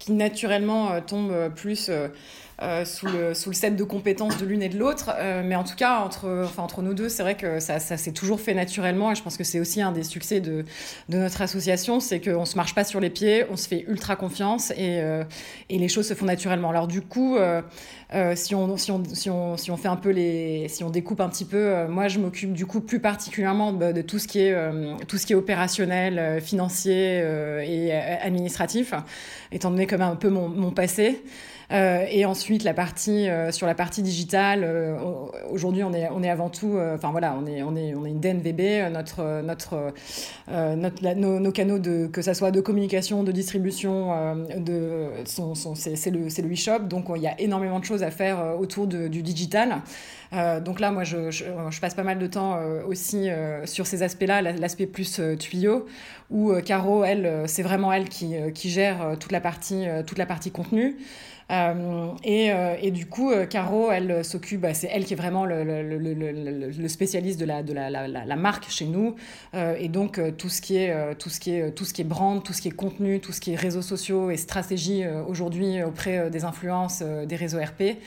[0.00, 1.92] qui naturellement tombent plus
[2.62, 5.11] euh, sous, le, sous le set de compétences de l'une et de l'autre.
[5.17, 7.97] Euh, mais en tout cas, entre, enfin, entre nous deux, c'est vrai que ça, ça
[7.97, 9.11] s'est toujours fait naturellement.
[9.11, 10.64] Et je pense que c'est aussi un des succès de,
[11.09, 14.14] de notre association, c'est qu'on se marche pas sur les pieds, on se fait ultra
[14.14, 15.25] confiance et, euh,
[15.69, 16.71] et les choses se font naturellement.
[16.71, 17.37] Alors du coup,
[18.37, 21.21] si, on, si, on, si, on, si on fait un peu les, si on découpe
[21.21, 24.57] un petit peu, moi je m'occupe du coup plus particulièrement de, tout ce qui est,
[25.09, 27.19] tout ce qui est opérationnel, financier
[27.67, 28.95] et administratif,
[29.51, 31.25] étant donné comme un peu mon, mon passé.
[31.72, 34.96] Euh, et ensuite, la partie, euh, sur la partie digitale, euh,
[35.50, 38.11] aujourd'hui, on est, on est avant tout, enfin voilà, on est, on, est, on est
[38.11, 39.92] une DNVB, notre, notre,
[40.48, 46.11] notre nos, canaux, de, que ce soit de communication, de distribution, de, sont, sont, c'est
[46.11, 49.83] le, e-shop, donc il y a énormément de choses à faire autour du digital.
[50.64, 53.29] donc là, moi, je, je, je, passe pas mal de temps aussi
[53.64, 55.87] sur ces aspects-là, l'aspect plus tuyau,
[56.31, 60.50] où Caro, elle, c'est vraiment elle qui, qui gère toute la partie, toute la partie
[60.50, 60.96] contenu.
[61.51, 65.17] Euh, et, euh, et, du coup, euh, Caro, elle s'occupe, bah, c'est elle qui est
[65.17, 69.15] vraiment le, le, le, le, spécialiste de, la, de la, la, marque chez nous.
[69.55, 72.43] et donc, tout, ce qui est, tout, ce qui est, tout ce qui est brand,
[72.43, 76.31] tout ce qui est contenu, tout ce qui est réseaux sociaux et stratégie aujourd'hui auprès
[76.31, 77.99] des influences, des réseaux RP,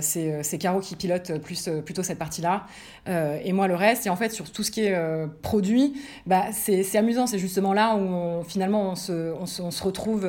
[0.00, 2.66] c'est Caro qui pilote plus, plutôt cette partie-là.
[3.06, 4.06] et moi, le reste.
[4.06, 5.94] Et en fait, sur tout ce qui est produit,
[6.26, 7.26] bah, c'est amusant.
[7.26, 10.26] C'est justement là où finalement on se, on se, on se retrouve.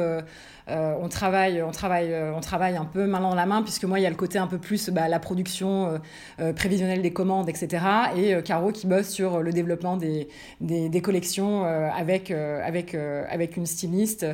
[0.72, 3.84] Euh, on, travaille, on, travaille, euh, on travaille un peu main dans la main, puisque
[3.84, 6.00] moi, il y a le côté un peu plus bah, la production
[6.40, 7.84] euh, prévisionnelle des commandes, etc.
[8.16, 10.30] Et Caro qui bosse sur le développement des,
[10.62, 14.26] des, collections avec, avec, avec une styliste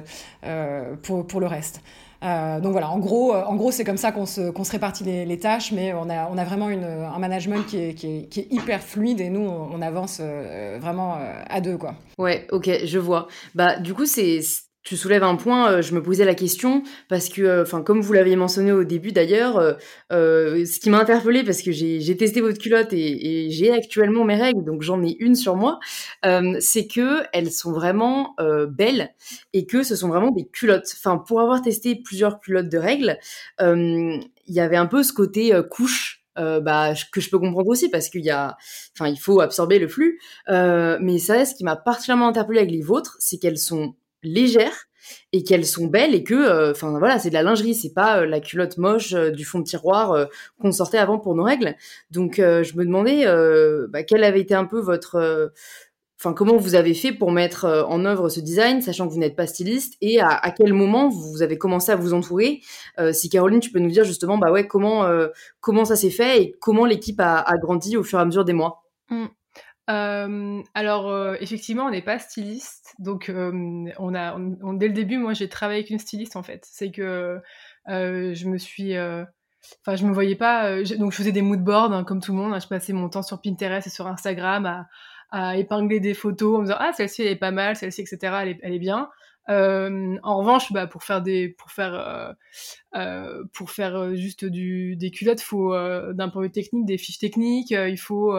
[1.03, 1.81] pour, pour le reste.
[2.21, 5.71] donc voilà, en gros, en gros c'est comme ça qu'on se, se répartit les, tâches,
[5.71, 9.21] mais on a, on a vraiment une, un management qui est, qui, est, hyper fluide
[9.21, 10.21] et nous, on, on avance
[10.79, 11.17] vraiment
[11.49, 11.77] à deux.
[11.77, 11.95] Quoi.
[12.17, 13.27] Ouais, ok, je vois.
[13.55, 14.41] Bah, du coup, c'est
[14.87, 17.99] tu soulèves un point, euh, je me posais la question parce que, euh, enfin, comme
[17.99, 19.57] vous l'aviez mentionné au début d'ailleurs,
[20.13, 24.37] euh, ce qui m'a interpellé parce que j'ai testé votre culotte et, j'ai actuellement mes
[24.37, 25.79] règles, donc j'en ai une sur moi,
[26.59, 28.35] c'est que elles sont vraiment
[28.69, 29.13] belles
[29.53, 30.89] et que ce sont vraiment des culottes.
[30.97, 33.17] Enfin, pour avoir testé plusieurs culottes de règles,
[33.59, 38.09] il y avait un peu ce côté couche bah, que je peux comprendre aussi parce
[38.09, 38.57] qu'il y a,
[38.97, 40.19] enfin, il faut absorber le flux.
[40.47, 44.85] mais ça, ce qui m'a particulièrement interpellée avec les vôtres, c'est qu'elles sont légères
[45.31, 48.41] et qu'elles sont belles et que, enfin voilà, c'est de la lingerie, c'est pas la
[48.41, 50.27] culotte moche du fond de tiroir
[50.59, 51.75] qu'on sortait avant pour nos règles.
[52.11, 53.25] Donc je me demandais
[53.87, 55.53] bah, quel avait été un peu votre
[56.19, 59.19] Enfin, comment vous avez fait pour mettre euh, en œuvre ce design, sachant que vous
[59.19, 62.61] n'êtes pas styliste, et à, quel moment vous avez commencé à vous entourer?
[62.99, 65.27] Euh, Si Caroline, tu peux nous dire justement, bah ouais, comment euh,
[65.59, 68.53] comment ça s'est fait et comment l'équipe a, grandi au fur et à mesure des
[68.53, 68.83] mois?
[69.89, 70.63] Mmh.
[70.73, 74.37] alors effectivement, on n'est pas styliste, donc on a
[74.73, 76.65] dès le début, moi j'ai travaillé avec une styliste en fait.
[76.69, 77.39] C'est que
[77.87, 78.95] je me suis
[79.85, 80.81] Enfin, je me voyais pas.
[80.97, 82.53] donc, je faisais des moodboards hein, comme tout le monde.
[82.53, 82.59] Hein.
[82.59, 84.85] je passais mon temps sur Pinterest et sur Instagram
[85.31, 88.57] à, épingler des photos en me disant ah celle-ci elle est pas mal, celle-ci etc.
[88.61, 89.09] Elle est bien.
[89.49, 92.33] Euh, en revanche, bah, pour faire des, pour faire, euh,
[92.95, 96.85] euh, pour faire euh, juste du, des culottes, faut euh, d'un point de vue technique
[96.85, 98.35] des fiches techniques, euh, il faut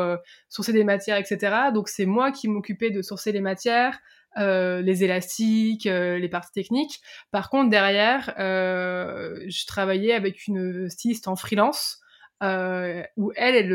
[0.49, 1.71] sourcer des matières, etc.
[1.73, 3.99] Donc c'est moi qui m'occupais de sourcer les matières,
[4.37, 7.01] les élastiques, les parties techniques.
[7.31, 12.01] Par contre derrière, je travaillais avec une styliste en freelance
[12.43, 13.73] où elle, elle,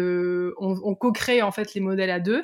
[0.57, 2.43] on, on co-crée en fait les modèles à deux.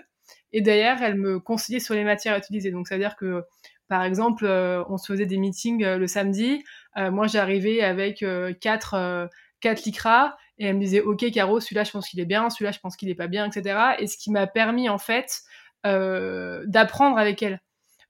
[0.51, 2.71] Et derrière, elle me conseillait sur les matières à utiliser.
[2.71, 3.43] Donc, c'est-à-dire que,
[3.89, 6.63] par exemple, euh, on se faisait des meetings euh, le samedi.
[6.95, 8.23] Euh, moi, j'arrivais avec
[8.61, 12.49] quatre, quatre licras et elle me disait, OK, Caro, celui-là, je pense qu'il est bien,
[12.49, 13.95] celui-là, je pense qu'il est pas bien, etc.
[13.97, 15.41] Et ce qui m'a permis, en fait,
[15.83, 17.61] d'apprendre avec elle.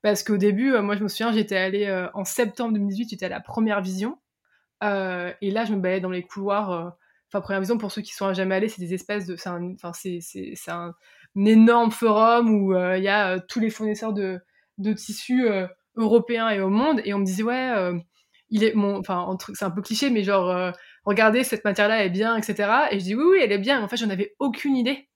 [0.01, 3.39] Parce qu'au début, moi, je me souviens, j'étais allée en septembre 2018, j'étais à la
[3.39, 4.17] première vision.
[4.81, 6.97] et là, je me baladais dans les couloirs.
[7.27, 9.35] Enfin, première vision, pour ceux qui sont jamais allés, c'est des espèces de.
[9.35, 9.49] C'est
[10.71, 10.95] un,
[11.35, 14.41] un énorme forum où il y a tous les fournisseurs de,
[14.79, 17.01] de tissus euh, européens et au monde.
[17.05, 17.91] Et on me disait, ouais,
[18.49, 20.73] il est, mon, enfin, c'est un peu cliché, mais genre,
[21.05, 22.87] regardez, cette matière-là est bien, etc.
[22.91, 23.83] Et je dis, oui, oui, elle est bien.
[23.83, 25.07] en fait, j'en avais aucune idée.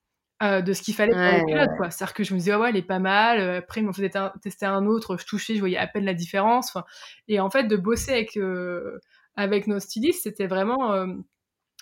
[0.42, 1.90] de ce qu'il fallait pour les quoi.
[1.90, 3.40] C'est-à-dire que je me disais, ouais, elle est pas mal.
[3.40, 6.78] Après, ils m'ont fait tester un autre, je touchais, je voyais à peine la différence.
[7.28, 8.38] Et en fait, de bosser avec,
[9.36, 10.94] avec nos stylistes, c'était vraiment.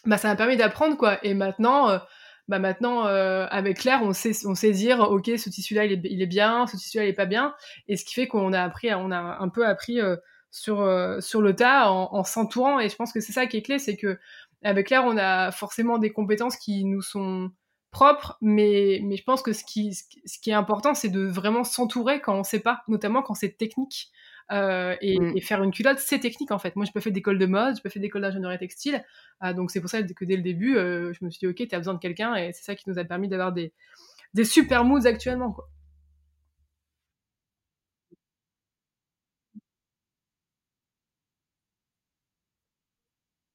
[0.06, 1.18] bah, ça m'a permis d'apprendre, quoi.
[1.26, 2.00] Et maintenant,
[2.48, 5.94] bah maintenant euh, avec Claire on sait on sait dire ok ce tissu là il
[5.94, 7.54] est, il est bien ce tissu là il est pas bien.
[7.88, 10.16] Et ce qui fait qu'on a appris on a un peu appris euh,
[10.52, 12.80] sur euh, sur le tas en, en s'entourant.
[12.80, 14.20] Et je pense que c'est ça qui est clé c'est que
[14.64, 17.52] avec Claire on a forcément des compétences qui nous sont
[17.92, 21.64] propres mais mais je pense que ce qui ce qui est important c'est de vraiment
[21.64, 24.12] s'entourer quand on sait pas notamment quand c'est technique
[24.52, 25.38] euh, mm.
[25.38, 26.76] et, faire une culotte, c'est technique en fait.
[26.76, 29.04] Moi, je peux faire d'école de mode, je peux faire d'école d'ingénierie textile.
[29.44, 31.68] Euh, donc, c'est pour ça que dès le début, euh, je me suis dit, ok,
[31.68, 33.74] tu as besoin de quelqu'un et c'est ça qui nous a permis d'avoir des,
[34.34, 35.52] des super moods actuellement.
[35.52, 35.68] Quoi.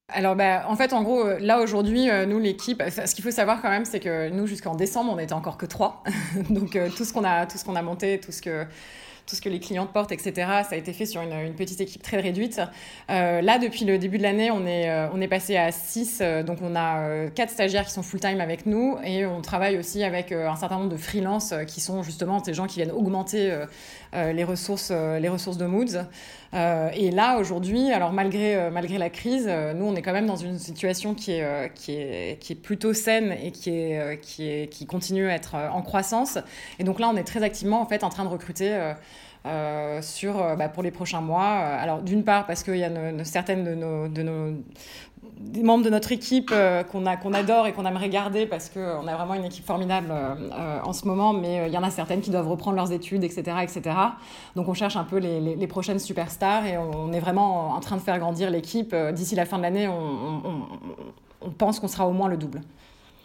[0.09, 3.69] Alors, bah, en fait, en gros, là aujourd'hui, nous, l'équipe, ce qu'il faut savoir quand
[3.69, 6.03] même, c'est que nous, jusqu'en décembre, on n'était encore que trois.
[6.49, 8.65] Donc, tout ce qu'on a, tout ce qu'on a monté, tout ce que
[9.27, 10.31] tout ce que les clients portent, etc.
[10.35, 12.61] Ça a été fait sur une, petite équipe très réduite.
[13.09, 16.19] Euh, là, depuis le début de l'année, on est, euh, on est passé à 6.
[16.21, 20.03] Euh, donc, on a quatre stagiaires qui sont full-time avec nous et on travaille aussi
[20.03, 23.53] avec un certain nombre de freelances qui sont justement ces gens qui viennent augmenter
[24.13, 26.05] les, ressources, les ressources de Moods.
[26.53, 30.57] et là, aujourd'hui, alors malgré, malgré la crise, nous, on est quand même dans une
[30.57, 34.85] situation qui est, qui est, qui est plutôt saine et qui, est, qui, est, qui
[34.85, 36.37] continue à être en croissance.
[36.79, 38.93] Et donc là, on est très activement en fait en train de recruter
[39.47, 41.61] euh, sur, euh, bah, pour les prochains mois.
[41.61, 42.91] Euh, alors, d'une part, parce qu'il y a
[43.23, 44.53] certaines de nos,
[45.63, 46.53] membres de notre équipe
[46.91, 50.11] qu'on adore et qu'on aimerait garder parce qu'on a vraiment une équipe formidable
[50.83, 53.57] en ce moment, mais il y en a certaines qui doivent reprendre leurs études, etc.
[53.61, 53.95] etc.
[54.55, 58.01] Donc on cherche un peu les, prochaines superstars et on, est vraiment en train de
[58.01, 58.95] faire grandir l'équipe.
[59.13, 62.61] D'ici la fin de l'année, on pense qu'on sera au moins le double.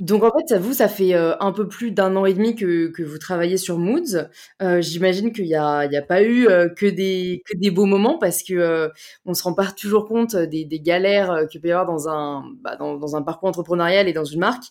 [0.02, 2.92] Donc en fait, vous, ça fait euh, un peu plus d'un an et demi que,
[3.04, 4.26] vous travaillez sur Moods.
[4.60, 8.88] Euh, J'imagine qu'il n'y a, pas eu euh, que, des, beaux moments parce que euh,
[9.26, 12.74] on se rend pas toujours compte des, galères qu'il peut y avoir dans un, bah,
[12.74, 14.64] dans, un parcours entrepreneurial et dans une marque.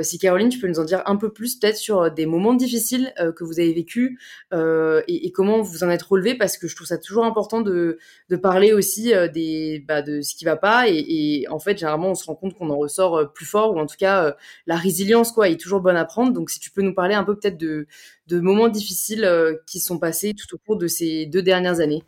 [0.00, 3.12] si Caroline, tu peux nous en dire un peu plus peut-être sur des moments difficiles
[3.36, 4.18] que vous avez vécus
[4.54, 7.98] et, comment vous en êtes relevé parce que je trouve ça toujours important de,
[8.42, 12.24] parler aussi bah, de ce qui va pas et, et, en fait, généralement, on se
[12.24, 14.34] rend compte qu'on en ressort plus fort ou en tout cas
[14.66, 16.32] la résilience quoi est toujours bonne à prendre.
[16.32, 17.86] Donc si tu peux nous parler un peu peut-être de,
[18.30, 22.02] moments difficiles euh, qui sont passés tout au cours de ces deux dernières années.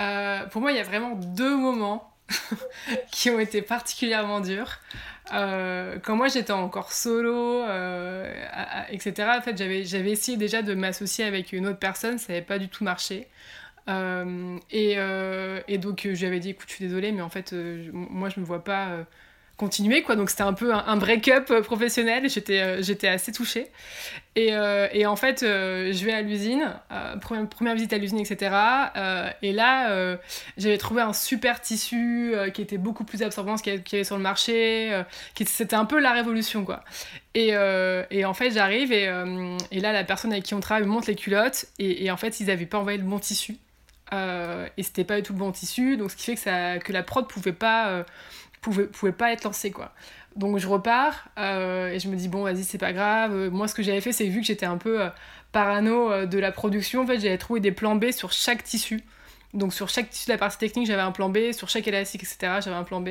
[0.00, 2.14] Euh, pour moi, il y a vraiment deux moments
[3.12, 4.80] qui ont été particulièrement durs.
[5.32, 7.62] Euh, quand moi j'étais encore solo,
[8.90, 12.58] etc., en fait, j'avais, essayé déjà de m'associer avec une autre personne, ça n'avait pas
[12.58, 13.28] du tout marché.
[13.88, 17.54] et, donc je lui dit écoute, je suis désolée, mais en fait,
[17.92, 19.06] moi je me vois pas
[19.56, 20.16] continuer quoi.
[20.16, 22.28] Donc c'était un peu un, break-up euh, professionnel.
[22.28, 23.68] J'étais euh, j'étais assez touchée.
[24.36, 26.74] Et, euh, et en fait je vais à l'usine
[27.20, 28.50] première, première, visite à l'usine etc
[29.42, 30.16] et là
[30.56, 34.22] j'avais trouvé un super tissu qui était beaucoup plus absorbant qu'il y avait sur le
[34.22, 35.04] marché
[35.36, 36.82] qui c'était un peu la révolution quoi.
[37.34, 37.50] Et,
[38.10, 39.04] et en fait j'arrive et,
[39.70, 41.66] et, là la personne avec qui on travaille me montre les culottes.
[41.78, 43.56] Et, et en fait ils avaient pas envoyé le bon tissu.
[44.12, 45.96] Et c'était pas du tout le bon tissu.
[45.96, 48.04] Donc ce qui fait que ça que la prod pouvait pas
[48.64, 49.92] pouvait, pouvait pas être lancé quoi.
[50.36, 53.50] Donc je repars euh, et je me dis bon vas-y c'est pas grave.
[53.50, 55.08] Moi ce que j'avais fait c'est vu que j'étais un peu euh,
[55.52, 59.02] parano euh, de la production, en fait j'avais trouvé des plans B sur chaque tissu.
[59.52, 62.22] Donc sur chaque tissu de la partie technique j'avais un plan B, sur chaque élastique
[62.24, 63.10] etc j'avais un plan B.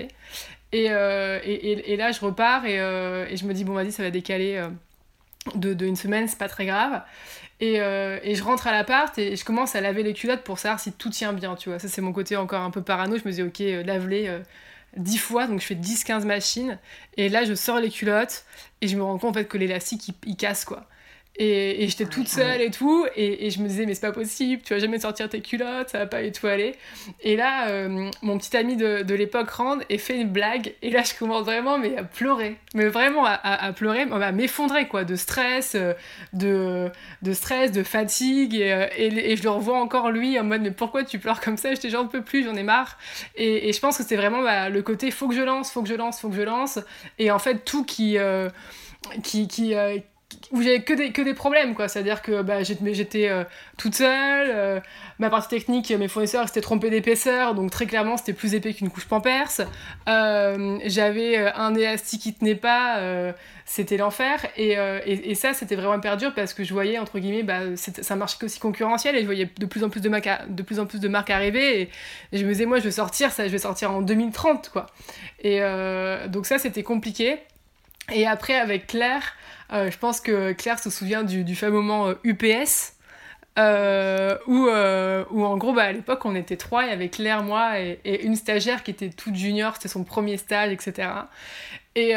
[0.74, 4.10] Et, et, et, là je repars et, et, je me dis bon vas-y ça va
[4.10, 4.60] décaler
[5.54, 7.04] de, de, une semaine, c'est pas très grave.
[7.60, 10.80] Et, et, je rentre à l'appart et je commence à laver les culottes pour savoir
[10.80, 11.78] si tout tient bien, tu vois.
[11.78, 13.18] Ça, c'est mon côté encore un peu parano.
[13.18, 14.42] Je me dis, ok, lave-les,
[14.98, 16.80] 10 fois, donc je fais 10-15 machines,
[17.18, 18.46] et là je sors les culottes,
[18.82, 20.88] et je me rends compte en fait que l'élastique il, casse quoi.
[21.38, 24.74] Et, j'étais toute seule et tout, et, je me disais, mais c'est pas possible, tu
[24.74, 26.76] vas jamais sortir tes culottes, ça va pas du tout aller.
[27.22, 31.02] Et là, euh, mon petit ami de, l'époque rentre et fait une blague, et là,
[31.04, 35.74] je commence vraiment mais à pleurer, mais vraiment à, pleurer, à m'effondrer, quoi, de stress,
[35.74, 35.94] euh,
[36.34, 36.90] de,
[37.24, 41.04] de stress, de fatigue, euh, et, je le revois encore lui en mode, mais pourquoi
[41.04, 41.74] tu pleures comme ça?
[41.74, 43.00] J'étais genre, ne peux plus, j'en ai marre.
[43.36, 45.90] Et, je pense que c'est vraiment bah, le côté, faut que je lance, faut que
[45.90, 46.80] je lance, faut que je lance,
[47.18, 48.18] et en fait, tout qui.
[49.24, 49.74] qui, qui,
[50.54, 51.88] où j'avais que des, que des problèmes, quoi.
[51.88, 53.44] C'est-à-dire que bah, j'étais euh,
[53.76, 54.80] toute seule, euh,
[55.18, 58.92] ma partie technique, mes fournisseurs s'étaient trompés d'épaisseur, donc très clairement c'était plus épais qu'une
[58.92, 59.50] couche pampers.
[60.08, 63.02] Euh, j'avais un élastique qui tenait pas,
[63.66, 64.46] c'était l'enfer.
[64.56, 64.74] Et,
[65.06, 68.44] et, ça, c'était vraiment hyper dur parce que je voyais, entre guillemets, bah, ça marchait
[68.44, 71.00] aussi concurrentiel et je voyais de plus en plus de marques, de plus en plus
[71.00, 71.82] de marques arriver.
[71.82, 71.90] Et,
[72.38, 74.86] je me disais, moi, je vais sortir, ça, je vais sortir en 2030, quoi.
[75.44, 75.62] Et
[76.28, 77.40] donc ça, c'était compliqué.
[78.12, 79.34] Et après, avec Claire,
[79.72, 82.94] euh, je pense que Claire se souvient du, fameux moment UPS.
[83.60, 87.44] Euh, euh, où, en gros, bah, à l'époque, on était trois, il y avait Claire,
[87.44, 91.10] moi et, une stagiaire qui était toute junior, c'était son premier stage, etc.
[91.96, 92.16] Et,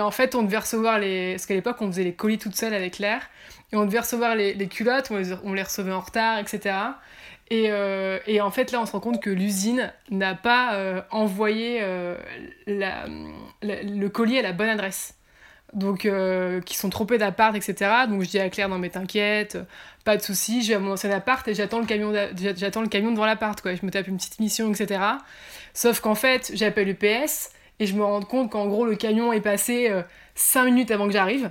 [0.00, 1.32] en fait, on devait recevoir les.
[1.32, 3.28] Parce qu'à l'époque, on faisait les colis toute seule avec Claire,
[3.72, 6.76] et on devait recevoir les, culottes, on les, recevait en retard, etc.
[7.50, 7.70] Et,
[8.40, 11.80] en fait, là, on se rend compte que l'usine n'a pas envoyé
[12.66, 15.15] le colis à la bonne adresse
[15.72, 17.90] donc euh, qui sont trompés d'appart, etc.
[18.08, 19.58] Donc je dis à Claire, non mais t'inquiète,
[20.04, 22.12] pas de souci, je vais à mon ancien appart et j'attends le camion,
[22.56, 23.74] j'attends le camion devant l'appart, quoi.
[23.74, 25.00] Je me tape une petite mission, etc.
[25.74, 29.40] Sauf qu'en fait, j'appelle UPS et je me rends compte qu'en gros le camion est
[29.40, 29.92] passé
[30.34, 31.50] 5 euh, minutes avant que j'arrive.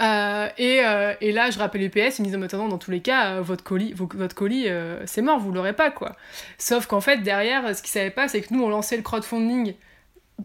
[0.00, 0.80] Euh, et,
[1.20, 3.64] et, là, je rappelle UPS, ils me disent mais attends, dans tous les cas, votre
[3.64, 4.68] colis, votre colis
[5.06, 6.16] c'est mort, vous l'aurez pas quoi.
[6.58, 9.74] Sauf qu'en fait, derrière, ce qu'ils savaient pas, c'est que nous, on lançait le crowdfunding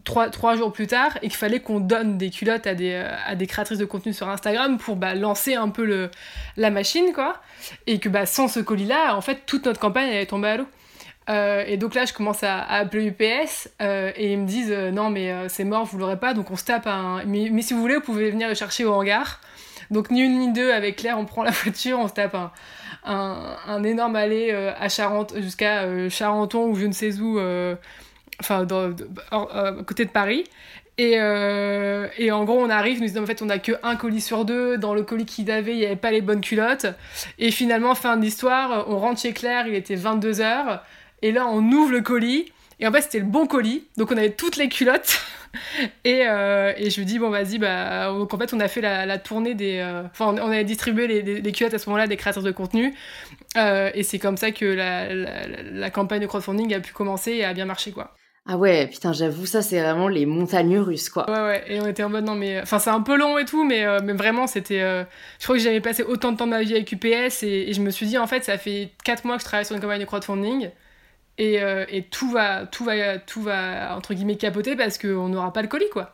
[0.04, 2.94] trois, trois jours plus tard et qu'il fallait qu'on donne des culottes à des,
[3.26, 6.10] à des créatrices de contenu sur Instagram pour bah, lancer un peu le,
[6.56, 7.40] la machine, quoi.
[7.86, 10.56] Et que bah, sans ce colis-là, en fait, toute notre campagne, elle est tombée à
[10.56, 10.66] l'eau.
[11.28, 14.90] Euh, et donc là, je commence à, appeler UPS euh, et ils me disent euh,
[14.90, 17.22] non, mais c'est mort, vous l'aurez pas, donc on se tape un.
[17.26, 19.40] Mais, mais, si vous voulez, vous pouvez venir le chercher au hangar.
[19.90, 22.50] Donc ni une ni deux, avec Claire, on prend la voiture, on se tape un,
[23.04, 27.38] un, un énorme aller à Charente, jusqu'à Charenton ou je ne sais où
[28.40, 28.66] enfin
[29.30, 30.44] à côté de Paris.
[30.98, 33.94] Et, euh, et, en gros, on arrive, nous disons en fait, on a que un
[33.94, 34.76] colis sur deux.
[34.76, 36.86] Dans le colis qu'il avait, il n'y avait pas les bonnes culottes.
[37.38, 40.80] Et finalement, fin de l'histoire, on rentre chez Claire, il était 22h.
[41.22, 42.52] Et là, on ouvre le colis.
[42.80, 43.84] Et en fait, c'était le bon colis.
[43.96, 45.20] Donc, on avait toutes les culottes.
[46.04, 48.08] et, euh, et, je lui dis, bon, vas-y, bah.
[48.08, 49.78] Donc, en fait, on a fait la, tournée des.
[49.78, 52.92] Euh, enfin, on, a distribué les, les, culottes à ce moment-là des créateurs de contenu.
[53.54, 57.44] et c'est comme ça que la, la, la, campagne de crowdfunding a pu commencer et
[57.44, 58.16] a bien marché, quoi.
[58.50, 61.30] Ah ouais, putain, j'avoue, ça, c'est vraiment les montagnes russes, quoi.
[61.30, 62.62] Ouais, ouais, et on était en mode, non, mais.
[62.62, 64.80] Enfin, c'est un peu long et tout, mais, euh, mais vraiment, c'était.
[64.80, 65.04] Euh,
[65.38, 67.82] je crois que j'avais passé autant de temps de ma vie avec UPS, et, je
[67.82, 70.00] me suis dit, en fait, ça fait 4 mois que je travaille sur une campagne
[70.00, 70.70] de crowdfunding,
[71.36, 75.52] et, euh, et tout, va, tout, va, tout va, entre guillemets, capoter parce qu'on n'aura
[75.52, 76.12] pas le colis, quoi.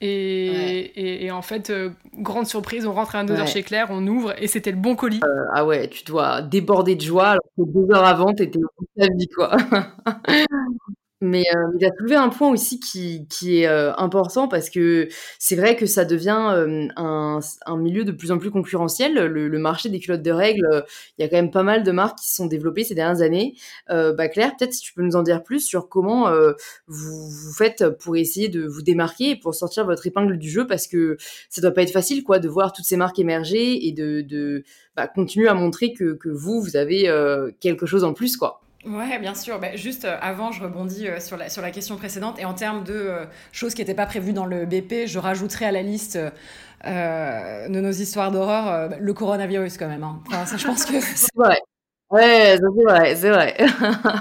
[0.00, 1.70] Et, et, en fait,
[2.14, 4.94] grande surprise, on rentre à 2 heures chez Claire, on ouvre et c'était le bon
[4.96, 5.20] colis.
[5.52, 8.86] ah ouais, tu dois déborder de joie alors que deux heures avant, t'étais au bout
[8.96, 9.56] de ta vie, quoi.
[11.22, 15.08] Mais euh, il a soulevé un point aussi qui, qui est euh, important parce que
[15.38, 19.14] c'est vrai que ça devient euh, un, un, milieu de plus en plus concurrentiel.
[19.14, 20.84] Le, le marché des culottes de règles,
[21.16, 23.22] il y a quand même pas mal de marques qui se sont développées ces dernières
[23.22, 23.54] années.
[23.88, 26.30] bah Claire, peut-être si tu peux nous en dire plus sur comment
[26.86, 30.66] vous, vous faites pour essayer de vous démarquer et pour sortir votre épingle du jeu
[30.66, 31.16] parce que
[31.48, 34.64] ça doit pas être facile quoi de voir toutes ces marques émerger et de, de
[34.96, 37.10] bah, continuer à montrer que, que vous, vous avez
[37.60, 38.60] quelque chose en plus quoi.
[38.84, 39.58] Ouais, bien sûr.
[39.58, 42.38] Bah, juste euh, avant, je rebondis euh, sur, la, sur la question précédente.
[42.38, 45.66] Et en termes de euh, choses qui n'étaient pas prévues dans le BP, je rajouterai
[45.66, 46.18] à la liste
[46.84, 50.04] de nos histoires d'horreur le coronavirus quand même.
[50.04, 50.20] Hein.
[50.28, 51.00] Enfin, ça, je pense que...
[51.00, 51.58] c'est vrai.
[52.10, 53.56] Ouais, c'est vrai, c'est vrai.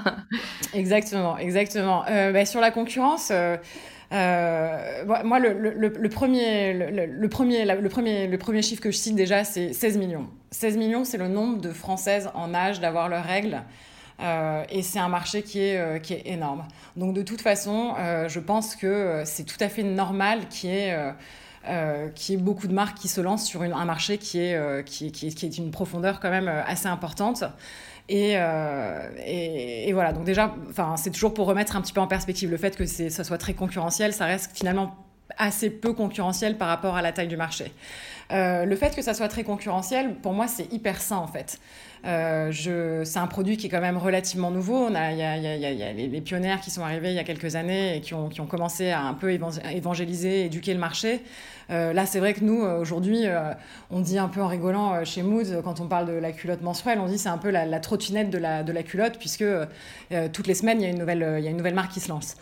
[0.74, 2.03] exactement, exactement.
[2.08, 3.32] Bah, sur la concurrence...
[4.10, 9.16] moi, le, le, le, premier, le, premier, le, premier, le premier chiffre que je cite
[9.16, 10.26] déjà, c'est 16 millions.
[10.49, 13.62] 16 millions, c'est le nombre de Françaises en âge d'avoir leurs règles.
[14.22, 16.63] Euh, et c'est un marché qui est, euh, qui est énorme.
[16.95, 20.74] Donc de toute façon, euh, je pense que c'est tout à fait normal qu'il y
[20.74, 22.38] ait...
[22.38, 25.57] beaucoup de marques qui se lancent sur un marché qui est, qui, qui, qui, est
[25.57, 27.43] une profondeur quand même assez importante.
[28.07, 28.34] Et,
[29.26, 30.55] et, et voilà, donc déjà,
[30.95, 33.53] c'est toujours pour remettre un petit peu en perspective le fait que ça soit très
[33.53, 34.95] concurrentiel, ça reste finalement
[35.38, 37.72] assez peu concurrentiel par rapport à la taille du marché.
[38.32, 41.60] le fait que ça soit très concurrentiel, pour moi, c'est hyper sain en fait.
[42.06, 44.90] Euh, c'est un produit qui est quand même relativement nouveau.
[44.90, 48.02] Il y a, a, les, pionnières qui sont arrivés il y a quelques années et
[48.02, 51.22] qui ont, commencé à un peu évangéliser, éduquer le marché.
[51.72, 53.24] Euh, là, c'est vrai que nous, euh, aujourd'hui,
[53.90, 57.00] on dit un peu en rigolant chez Moods, quand on parle de la culotte menstruelle,
[57.00, 59.46] on dit c'est un peu la, trottinette de la, la culotte, puisque
[60.34, 62.36] toutes les semaines, il y a une nouvelle marque qui se lance.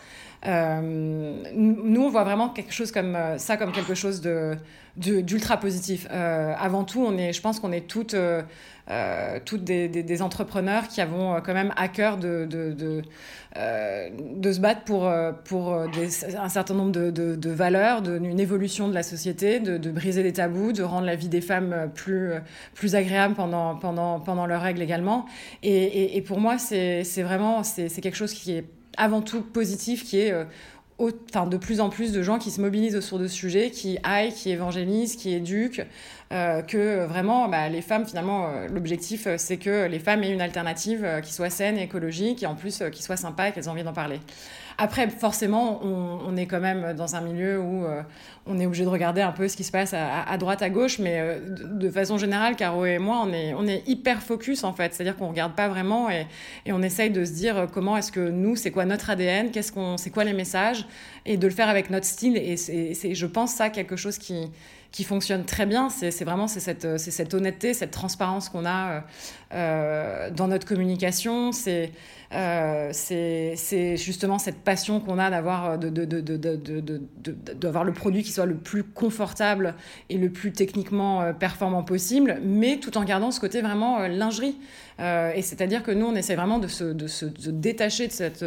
[0.44, 4.56] Nous, on voit vraiment quelque chose comme ça, comme quelque chose de,
[4.96, 6.06] d'ultra positif.
[6.10, 8.16] avant tout, on est, je pense qu'on est toutes
[8.90, 13.00] euh, toutes des, des, entrepreneurs qui avons euh, quand même à cœur de, de, de,
[13.56, 15.10] euh, de se battre pour,
[15.44, 20.22] pour des, un certain nombre de, de valeurs, d'une évolution de la société, de, briser
[20.22, 22.32] les tabous, de rendre la vie des femmes plus,
[22.74, 25.24] plus agréable pendant, pendant, pendant leurs règles également.
[25.62, 28.66] Et, et, et pour moi, c'est vraiment c'est quelque chose qui est
[28.96, 30.34] avant tout positif, qui est
[30.98, 33.98] enfin, de plus en plus de gens qui se mobilisent autour de ce sujet, qui
[34.02, 35.82] aillent, qui évangélisent, qui éduquent,
[36.34, 40.32] euh, que vraiment, bah, les femmes, finalement, euh, l'objectif, euh, c'est que les femmes aient
[40.32, 43.68] une alternative qui soit saine, écologique, et en plus qui soit sympa et qu'elles aient
[43.68, 44.18] envie d'en parler.
[44.76, 47.84] Après, forcément, on, est quand même dans un milieu où
[48.46, 50.98] on est obligé de regarder un peu ce qui se passe à, droite, à gauche,
[50.98, 55.28] mais de, façon générale, Caro et moi, on est, hyper focus en fait, c'est-à-dire qu'on
[55.28, 56.26] regarde pas vraiment et,
[56.66, 59.70] et, on essaye de se dire comment est-ce que nous, c'est quoi notre ADN, qu'est-ce
[59.70, 60.84] qu'on, c'est quoi les messages,
[61.24, 62.36] et de le faire avec notre style.
[62.36, 64.50] Et c'est, je pense, ça quelque chose qui
[64.94, 65.88] qui fonctionne très bien.
[65.90, 69.00] C'est vraiment cette, cette honnêteté, cette transparence qu'on a euh,
[69.52, 71.50] euh, dans notre communication.
[71.50, 71.90] C'est
[72.32, 75.76] euh, c'est justement cette passion qu'on a d'avoir
[77.84, 79.74] le produit qui soit le plus confortable
[80.10, 84.56] et le plus techniquement performant possible, mais tout en gardant ce côté vraiment lingerie.
[85.00, 88.44] et c'est-à-dire que nous, on essaie vraiment de se détacher de cette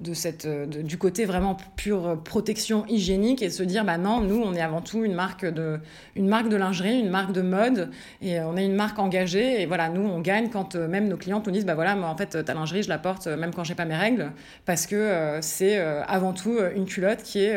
[0.00, 4.54] de cette, du côté vraiment pure protection hygiénique et se dire bah non, nous on
[4.54, 5.78] est avant tout une marque de,
[6.16, 7.90] une marque de lingerie, une marque de mode
[8.22, 11.16] et on est une marque engagée et voilà nous on gagne quand euh, même nos
[11.16, 13.52] clientes nous disent bah voilà moi en fait ta lingerie je la porte euh, même
[13.52, 14.32] quand j'ai pas mes règles
[14.64, 17.56] parce que euh, c'est avant tout une culotte qui est,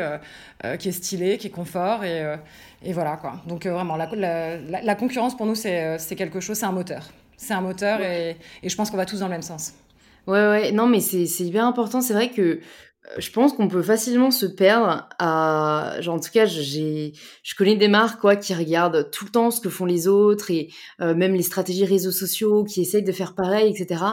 [0.77, 2.35] qui est stylée, qui est confort et,
[2.83, 3.41] et voilà quoi.
[3.47, 4.09] Donc vraiment la,
[4.57, 7.09] la, concurrence pour nous c'est quelque chose, c'est un moteur.
[7.37, 9.73] C'est un moteur et, et je pense qu'on va tous dans le même sens.
[10.27, 12.01] Ouais, ouais, non, mais c'est hyper important.
[12.01, 12.59] C'est vrai que euh,
[13.19, 17.13] je pense qu'on peut facilement se perdre à genre en tout cas j'ai
[17.43, 20.51] je connais des marques quoi qui regardent tout le temps ce que font les autres
[20.51, 20.69] et
[21.01, 24.03] euh, même les stratégies réseaux sociaux qui essayent de faire pareil etc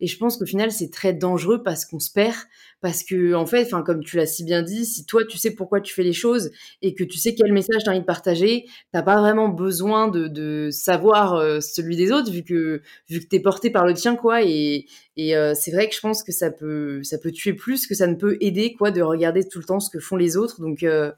[0.00, 2.34] et je pense qu'au final c'est très dangereux parce qu'on se perd
[2.80, 5.54] parce que en fait, enfin comme tu l'as si bien dit, si toi tu sais
[5.54, 6.50] pourquoi tu fais les choses
[6.82, 10.08] et que tu sais quel message tu as envie de partager, t'as pas vraiment besoin
[10.08, 13.94] de, de savoir euh, celui des autres vu que vu que t'es porté par le
[13.94, 14.42] tien quoi.
[14.42, 17.86] Et, et euh, c'est vrai que je pense que ça peut ça peut tuer plus
[17.86, 20.36] que ça ne peut aider quoi de regarder tout le temps ce que font les
[20.36, 20.60] autres.
[20.60, 21.12] Donc euh,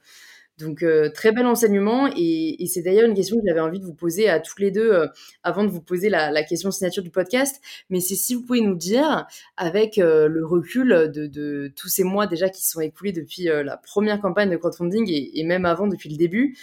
[0.58, 3.94] donc euh, très bel enseignement et, c'est d'ailleurs une question que j'avais envie de vous
[3.94, 5.06] poser à toutes les deux euh,
[5.42, 7.60] avant de vous poser la, question signature du podcast.
[7.90, 9.26] Mais c'est si vous pouvez nous dire,
[9.56, 14.20] avec euh, le recul de, tous ces mois déjà qui sont écoulés depuis la première
[14.20, 16.56] campagne de crowdfunding et, même avant depuis le début,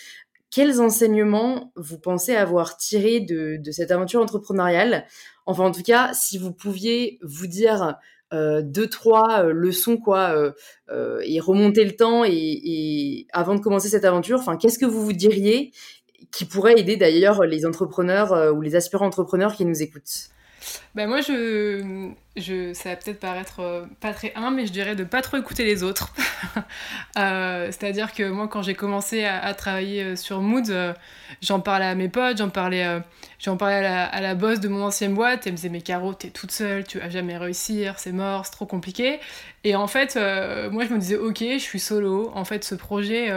[0.51, 5.05] quels enseignements vous pensez avoir tirés de, de cette aventure entrepreneuriale?
[5.45, 7.97] Enfin en tout cas, si vous pouviez vous dire
[8.31, 10.53] euh, deux trois euh, leçons quoi
[10.91, 15.03] euh, et remonter le temps et, avant de commencer cette aventure enfin qu'est-ce que vous
[15.03, 15.71] vous diriez
[16.31, 20.29] qui pourrait aider d'ailleurs les entrepreneurs ou les aspirants entrepreneurs qui nous écoutent?
[20.95, 24.95] Ben moi, je, je, ça va peut-être paraître euh, pas très humble, mais je dirais
[24.95, 26.13] de pas trop écouter les autres.
[27.17, 30.73] euh, C'est-à-dire que moi, quand j'ai commencé à, travailler euh, sur Mood,
[31.41, 33.01] j'en parlais à mes potes, j'en parlais,
[33.39, 35.45] j'en parlais à la, à la, boss de mon ancienne boîte.
[35.45, 38.51] Elle me disait, mais Caro, t'es toute seule, tu vas jamais réussir, c'est mort, c'est
[38.51, 39.19] trop compliqué.
[39.63, 40.15] Et en fait,
[40.71, 42.31] moi, je me disais, ok, je suis solo.
[42.33, 43.31] En fait, ce projet,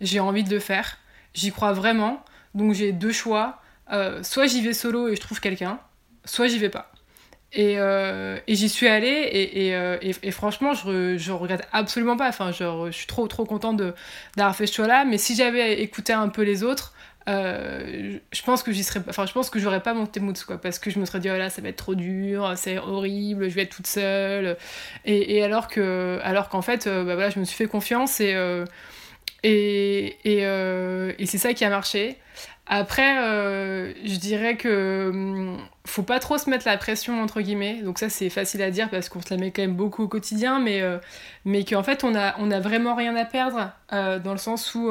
[0.00, 0.98] j'ai envie de le faire.
[1.34, 2.24] J'y crois vraiment.
[2.54, 3.60] Donc, j'ai deux choix.
[4.22, 5.80] soit j'y vais solo et je trouve quelqu'un,
[6.24, 6.90] soit j'y vais pas.
[7.54, 12.28] Et, et j'y suis allée et, et, et franchement, je, je regrette absolument pas.
[12.30, 13.76] Enfin, je, suis trop, trop contente
[14.36, 15.04] d'avoir fait ce choix-là.
[15.04, 16.94] Mais si j'avais écouté un peu les autres,
[17.28, 20.60] euh, je pense que j'y serais enfin je pense que j'aurais pas monté Moods quoi
[20.60, 23.54] parce que je me serais dit oh ça va être trop dur c'est horrible je
[23.54, 24.56] vais être toute seule
[25.04, 28.20] et, et alors que alors qu'en fait euh, bah voilà je me suis fait confiance
[28.20, 28.64] et euh,
[29.44, 30.42] et, et,
[31.18, 32.16] et c'est ça qui a marché
[32.66, 33.16] après
[34.04, 38.08] je dirais que hum, faut pas trop se mettre la pression entre guillemets donc ça
[38.08, 40.80] c'est facile à dire parce qu'on se la met quand même beaucoup au quotidien mais
[41.44, 44.90] mais qu'en fait on a on a vraiment rien à perdre dans le sens où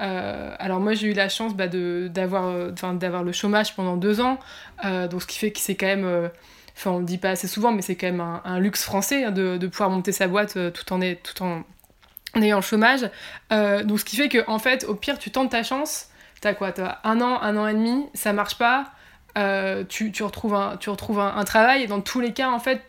[0.00, 4.20] euh, alors moi j'ai eu la chance bah, d'avoir euh, d'avoir le chômage pendant deux
[4.20, 4.38] ans,
[4.84, 6.30] euh, donc ce qui fait que c'est quand même,
[6.76, 9.30] enfin on le dit pas assez souvent, mais c'est quand même un, luxe français hein,
[9.30, 11.64] de, de, pouvoir monter sa boîte tout en, tout en,
[12.36, 13.02] ayant le chômage.
[13.50, 16.09] donc ce qui fait que en fait au pire tu tentes ta chance,
[16.40, 18.92] t'as quoi, t'as un an, un an et demi, ça marche pas,
[19.88, 22.82] tu, tu, retrouves, un, tu retrouves un, travail et dans tous les cas en fait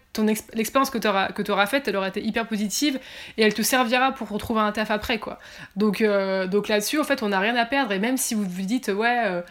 [0.54, 3.00] l'expérience que tu auras, auras faite, elle aura été hyper positive
[3.38, 5.40] et elle te servira pour retrouver un taf après, quoi.
[5.76, 8.44] Donc, euh, donc là-dessus, en fait, on n'a rien à perdre et même si vous
[8.44, 9.42] vous dites, ouais, euh,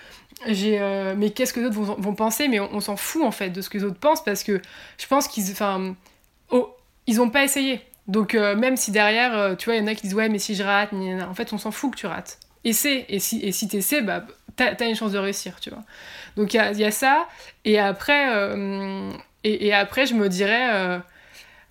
[0.46, 3.50] j'ai, euh, mais qu'est-ce que d'autres vont, vont, penser, mais on, s'en fout, en fait,
[3.50, 4.60] de ce que les autres pensent parce que
[4.98, 5.94] je pense qu'ils, enfin,
[6.50, 6.74] oh,
[7.06, 7.80] ils ont pas essayé.
[8.06, 10.56] Donc, même si derrière, tu vois, il y en a qui disent, ouais, mais si
[10.56, 12.38] je rate, en fait, on s'en fout que tu rates.
[12.64, 14.24] Essaie, et si, et si t'essaies, bah,
[14.56, 15.82] t'as as une chance de réussir, tu vois.
[16.36, 17.26] Donc, il y a, y a, ça,
[17.64, 18.28] et après
[19.44, 21.00] et, et, après, je me dirais,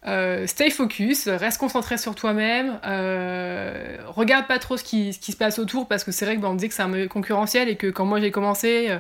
[0.08, 5.60] euh, stay focus, reste concentré sur toi-même, euh, regarde pas trop ce qui, se passe
[5.60, 7.88] autour parce que c'est vrai que bah, on dit que c'est un concurrentiel et que
[7.88, 9.00] quand moi j'ai commencé euh,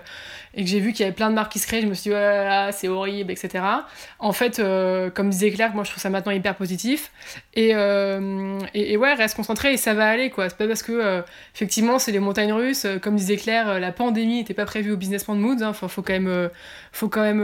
[0.55, 1.93] et que j'ai vu qu'il y avait plein de marques qui se créaient, je me
[1.93, 3.63] suis dit oh c'est horrible, etc.
[4.19, 4.61] En fait,
[5.13, 7.11] comme disait Claire, moi je trouve ça maintenant hyper positif
[7.53, 10.49] et, et, ouais, reste concentré et ça va aller quoi.
[10.49, 11.23] C'est pas parce que
[11.55, 15.23] effectivement c'est les montagnes russes, comme disait Claire, la pandémie n'était pas prévue au business
[15.23, 15.71] plan de Moods, hein.
[15.71, 16.49] faut quand même,
[16.91, 17.39] faut quand même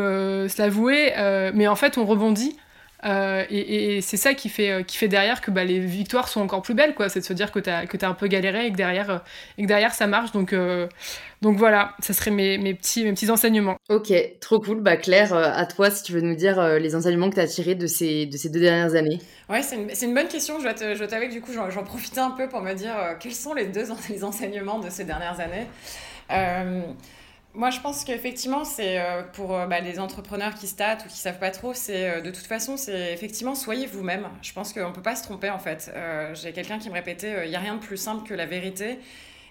[0.49, 1.13] se l'avouer,
[1.53, 2.57] mais en fait on rebondit.
[3.03, 6.41] Euh, et, c'est ça qui fait, euh, qui fait derrière que bah, les victoires sont
[6.41, 7.09] encore plus belles, quoi.
[7.09, 9.09] C'est de se dire que tu as, que as un peu galéré et que derrière,
[9.09, 9.17] euh,
[9.57, 10.31] et que derrière ça marche.
[10.31, 10.55] Donc,
[11.41, 13.77] donc voilà, ça serait mes, mes, petits, mes petits enseignements.
[13.89, 14.81] Ok, trop cool.
[14.81, 17.75] Bah, Claire, à toi, si tu veux nous dire les enseignements que tu as tirés
[17.75, 19.19] de ces, de ces deux dernières années.
[19.49, 20.59] Ouais, c'est une, une, bonne question.
[20.59, 20.63] Je
[20.97, 23.65] dois t'avouer que du coup, j'en profitais un peu pour me dire quels sont les
[23.65, 25.67] deux les enseignements de ces dernières années.
[27.55, 31.17] Moi, je pense qu'effectivement, c'est euh, pour euh, bah, les entrepreneurs qui statent ou qui
[31.17, 34.27] savent pas trop, c'est euh, de toute façon, c'est effectivement, soyez vous-même.
[34.41, 35.89] Je pense qu'on peut pas se tromper en fait.
[36.33, 38.99] J'ai quelqu'un qui me répétait, il n'y a rien de plus simple que la vérité.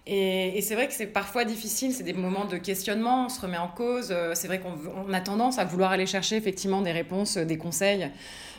[0.07, 3.57] Et c'est vrai que c'est parfois difficile, c'est des moments de questionnement, on se remet
[3.57, 4.14] en cause.
[4.34, 8.11] c'est vrai qu'on a tendance à vouloir aller chercher effectivement des réponses, des conseils.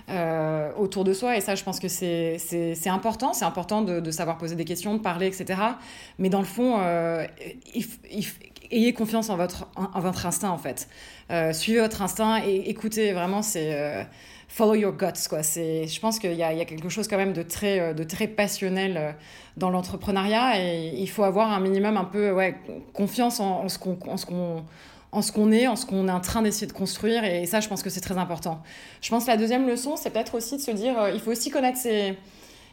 [0.08, 1.36] Euh, autour de soi.
[1.36, 3.34] Et ça, je pense que c'est important.
[3.34, 5.60] C'est important de, savoir poser des questions, de parler, etc.
[6.20, 7.26] Mais dans le fond, euh,
[8.72, 10.88] ayez confiance en votre, en, votre instinct, en fait.
[11.32, 14.08] Euh, suivez votre instinct et écoutez, vraiment, c'est...
[14.47, 15.41] Follow your guts, quoi.
[15.41, 19.16] Je pense qu'il y, a quelque chose quand même de très, de très passionnel
[19.58, 22.56] dans l'entrepreneuriat et il faut avoir un minimum un peu ouais,
[22.93, 24.64] confiance en ce qu'on
[25.16, 27.24] en ce qu'on est, en ce qu'on est en train d'essayer de construire.
[27.24, 28.61] Et ça, je pense que c'est très important.
[29.01, 31.49] Je pense que la deuxième leçon, c'est peut-être aussi de se dire, il faut aussi
[31.49, 32.18] connaître ses,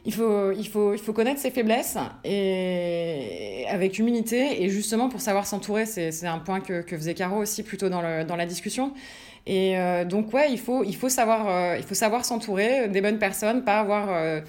[0.05, 5.20] il faut, il faut, il faut connaître ses faiblesses et avec humilité et justement pour
[5.20, 8.93] savoir s'entourer, c'est un point que, faisait Caro aussi plutôt dans, la discussion.
[9.47, 13.01] Et euh, donc ouais, il faut, il faut savoir, euh, il faut savoir s'entourer des
[13.01, 14.40] bonnes personnes, pas avoir euh,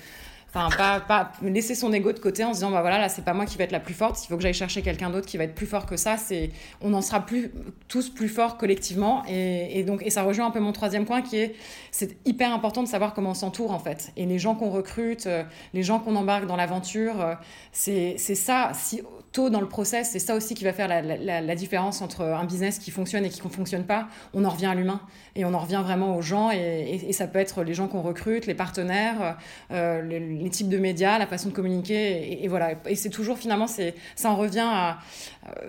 [0.56, 0.70] Enfin,
[1.08, 3.48] pas, laisser son ego de côté en se disant, bah voilà, là, c'est pas moi
[3.48, 5.46] qui vais être la plus forte, il faut que j'aille chercher quelqu'un d'autre qui va
[5.46, 6.18] être plus fort que ça.
[6.18, 7.52] C'est, on en sera plus,
[7.88, 9.24] tous plus forts collectivement.
[9.28, 11.56] Et, donc, et ça rejoint un peu mon troisième point qui est,
[11.92, 14.12] c'est hyper important de savoir comment on s'entoure, en fait.
[14.16, 15.44] Et les gens qu'on recrute, euh,
[15.74, 17.34] les gens qu'on embarque dans l'aventure, euh,
[17.72, 18.72] c'est ça.
[18.76, 19.02] Si
[19.34, 22.78] tôt dans le process, c'est ça aussi qui va faire la, différence entre un business
[22.80, 24.08] qui fonctionne et qui ne fonctionne pas.
[24.34, 25.02] On en revient à l'humain
[25.36, 28.46] et on en revient vraiment aux gens et, ça peut être les gens qu'on recrute,
[28.46, 29.38] les partenaires,
[29.72, 32.74] euh, les, types de médias, la façon de communiquer et, voilà.
[32.86, 35.00] Et c'est toujours finalement, ça en revient à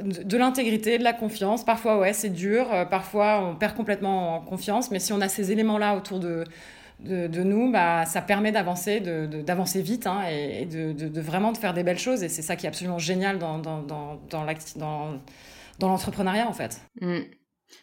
[0.03, 1.65] de, de l'intégrité, de la confiance.
[1.65, 5.29] Parfois, ouais, c'est dur, euh, parfois on perd complètement en confiance, mais si on a
[5.29, 6.45] ces éléments-là autour de
[7.05, 11.59] de, de, nous, bah, ça permet d'avancer, d'avancer de, vite hein, et, de, vraiment de
[11.59, 12.23] faire des belles choses.
[12.23, 16.81] Et c'est ça qui est absolument génial dans, dans, dans, dans l'entrepreneuriat, en fait.
[17.01, 17.19] Mmh.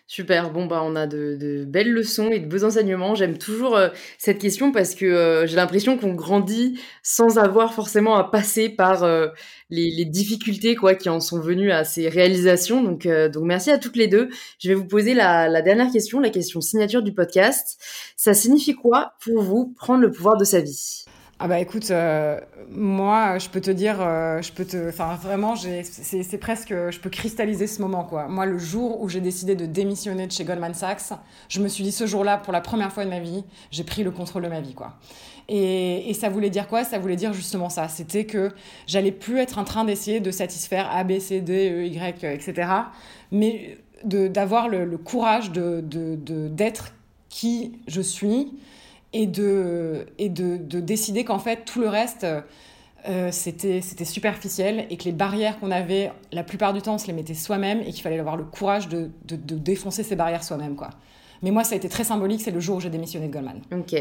[0.08, 3.16] Super, bon bah on a de, belles leçons et de beaux enseignements.
[3.16, 8.18] J'aime toujours euh, cette question parce que euh, j'ai l'impression qu'on grandit sans avoir forcément
[8.18, 9.28] à passer par euh,
[9.70, 12.84] les, difficultés quoi qui en sont venues à ces réalisations.
[12.84, 14.28] Donc, donc merci à toutes les deux.
[14.60, 17.80] Je vais vous poser la, dernière question, la question signature du podcast.
[18.18, 21.06] Ça signifie quoi pour vous prendre le pouvoir de sa vie?
[21.44, 22.40] Ah bah écoute, euh,
[22.70, 27.10] moi, je peux te dire, euh, je peux te, enfin vraiment, c'est presque, je peux
[27.10, 28.28] cristalliser ce moment quoi.
[28.28, 31.14] Moi, le jour où j'ai décidé de démissionner de chez Goldman Sachs,
[31.50, 34.04] je me suis dit ce jour-là, pour la première fois de ma vie, j'ai pris
[34.04, 35.00] le contrôle de ma vie quoi.
[35.50, 36.84] Et, et, ça voulait dire quoi?
[36.84, 37.88] Ça voulait dire justement ça.
[37.88, 38.52] C'était que
[38.86, 42.70] j'allais plus être en train d'essayer de satisfaire A, B, C, D, E, Y, etc.
[43.32, 46.90] Mais d'avoir le, courage de d'être de,
[47.30, 48.50] qui je suis
[49.14, 52.26] et de, et de, de décider qu'en fait, tout le reste,
[53.10, 57.08] euh, c'était superficiel et que les barrières qu'on avait, la plupart du temps, on se
[57.08, 60.44] les mettait soi-même et qu'il fallait avoir le courage de, de, de défoncer ces barrières
[60.44, 60.76] soi-même.
[60.76, 60.92] quoi.
[61.42, 63.62] Mais moi, ça a été très symbolique, c'est le jour où j'ai démissionné de Goldman.
[63.72, 63.96] Ok,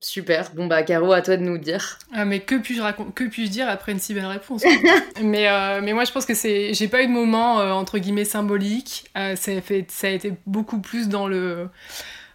[0.00, 0.52] super.
[0.54, 1.98] Bon, bah, Caro, à toi de nous dire.
[2.12, 2.82] Ah, mais que puis-je
[3.14, 4.62] que puis dire après une si belle réponse?
[5.22, 6.74] Mais, euh, mais moi, je pense que c'est.
[6.74, 9.04] J'ai pas eu de moment, euh, entre guillemets, symbolique.
[9.14, 9.86] ça, a fait...
[9.90, 11.68] ça a été beaucoup plus dans le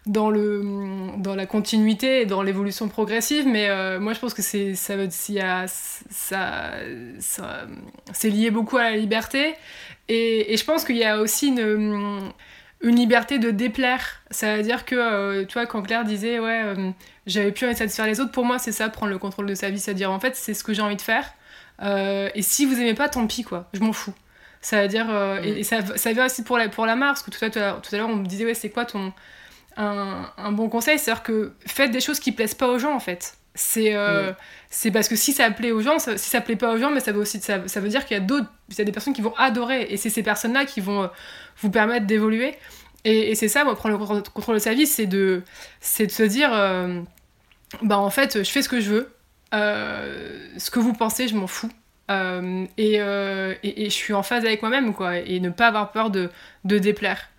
[0.08, 0.62] dans, le,
[1.18, 4.94] dans la continuité et dans l'évolution progressive, mais euh, moi je pense que c'est ça,
[5.10, 5.66] ça,
[6.10, 6.70] ça,
[7.20, 7.66] ça
[8.12, 9.54] c'est lié beaucoup à la liberté,
[10.08, 12.32] et, et je pense qu'il y a aussi une,
[12.80, 16.90] une liberté de déplaire, c'est-à-dire que, euh, tu vois, quand Claire disait, ouais, euh,
[17.26, 19.54] j'avais plus envie de satisfaire les autres, pour moi c'est ça, prendre le contrôle de
[19.54, 21.34] sa vie, c'est-à-dire en fait c'est ce que j'ai envie de faire,
[21.82, 24.14] et si vous aimez pas, tant pis quoi, je m'en fous.
[24.60, 25.06] Ça veut dire,
[25.44, 27.94] et, ça, ça vient aussi pour la, pour la marque, parce que tout à, tout
[27.94, 29.12] à l'heure on me disait, ouais, c'est quoi ton
[29.78, 33.34] un, bon conseil, c'est-à-dire que faites des choses qui plaisent pas aux gens en fait.
[33.54, 34.32] C'est euh,
[34.92, 37.12] parce que si ça plaît aux gens, si ça plaît pas aux gens, mais ça
[37.12, 39.14] veut aussi ça, ça veut dire qu'il y a d'autres, il y a des personnes
[39.14, 41.08] qui vont adorer et c'est ces personnes-là qui vont euh,
[41.58, 42.56] vous permettre d'évoluer.
[43.04, 45.42] Et, c'est ça, moi, prendre le contrôle de sa vie, c'est de,
[45.80, 47.00] c'est de se dire, euh,
[47.80, 49.08] bah en fait, je fais ce que je veux,
[49.52, 51.70] ce que vous pensez, je m'en fous.
[52.10, 56.28] Et, et, je suis en phase avec moi-même, quoi, et ne pas avoir peur de,
[56.64, 57.30] de déplaire.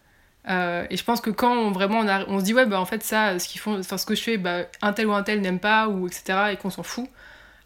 [0.50, 3.04] Euh, et je pense que quand on, vraiment on, se dit ouais bah en fait
[3.04, 5.42] ça ce qu'ils font enfin ce que je fais bah un tel ou un tel
[5.42, 7.08] n'aime pas ou etc et qu'on s'en fout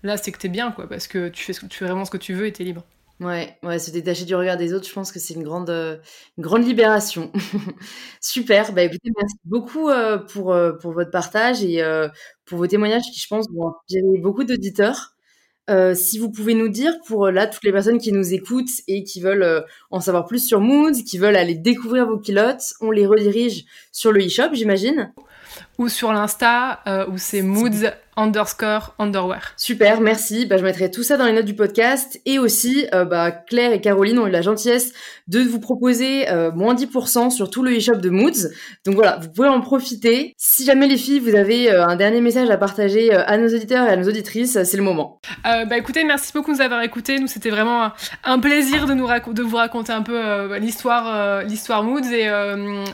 [0.04, 2.18] là c'est que t'es bien quoi parce que tu fais, tu fais vraiment ce que
[2.18, 2.84] tu veux et t'es libre.
[3.22, 5.98] Ouais ouais se détacher du regard des autres je pense que c'est une grande euh,
[6.38, 7.32] une grande libération.
[8.22, 11.82] Super bah écoutez merci beaucoup euh, pour pour votre partage et
[12.44, 15.14] pour vos témoignages qui je pense vont inspirer beaucoup d'auditeurs
[15.70, 18.82] euh, si vous pouvez nous dire pour euh, là toutes les personnes qui nous écoutent
[18.90, 19.62] et qui veulent euh,
[19.92, 24.12] en savoir plus sur Moods, qui veulent aller découvrir vos culottes, on les redirige sur
[24.12, 25.14] le e-shop, j'imagine.
[25.84, 26.80] Ou sur l'Insta
[27.10, 29.54] où c'est Moods underscore underwear.
[29.58, 30.46] Super, merci.
[30.46, 32.20] Bah, je mettrai tout ça dans les notes du podcast.
[32.26, 34.94] Et aussi, euh, bah, Claire et Caroline ont eu la gentillesse
[35.28, 38.50] de vous proposer euh, moins 10% sur tout le e-shop de Moods.
[38.86, 40.34] Donc voilà, vous pouvez en profiter.
[40.38, 43.88] Si jamais les filles, vous avez euh, un dernier message à partager à nos auditeurs
[43.88, 45.20] et à nos auditrices, c'est le moment.
[45.44, 47.20] bah écoutez, merci beaucoup de nous avoir écoutés.
[47.20, 47.92] Nous, c'était vraiment
[48.24, 52.12] un plaisir de, nous de vous raconter un peu l'histoire l'histoire Moods.
[52.12, 52.30] Et,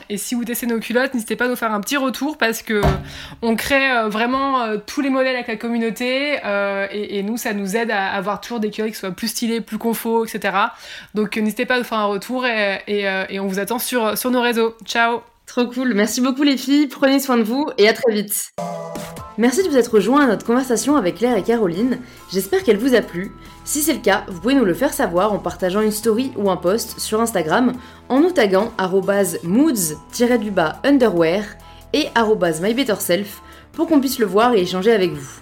[0.08, 2.62] et si vous testez nos culottes, n'hésitez pas à nous faire un petit retour parce
[2.62, 2.79] que
[3.42, 7.90] on crée vraiment tous les modèle avec la communauté euh, et, nous, ça nous aide
[7.90, 10.56] à avoir toujours des culottes qui soient plus stylés, plus confo, etc.
[11.14, 14.30] Donc n'hésitez pas à nous faire un retour et, euh, on vous attend sur, sur
[14.30, 14.74] nos réseaux.
[14.84, 18.52] Ciao Trop cool, merci beaucoup les filles, prenez soin de vous et à très vite.
[19.36, 21.98] Merci de vous être rejoint à notre conversation avec Claire et Caroline,
[22.32, 23.32] j'espère qu'elle vous a plu.
[23.64, 26.50] Si c'est le cas, vous pouvez nous le faire savoir en partageant une story ou
[26.50, 27.72] un post sur Instagram
[28.08, 28.72] en nous taguant
[29.42, 31.42] moods-underwear
[31.92, 32.08] et
[32.62, 35.40] mybetterself pour qu'on puisse le voir et échanger avec vous.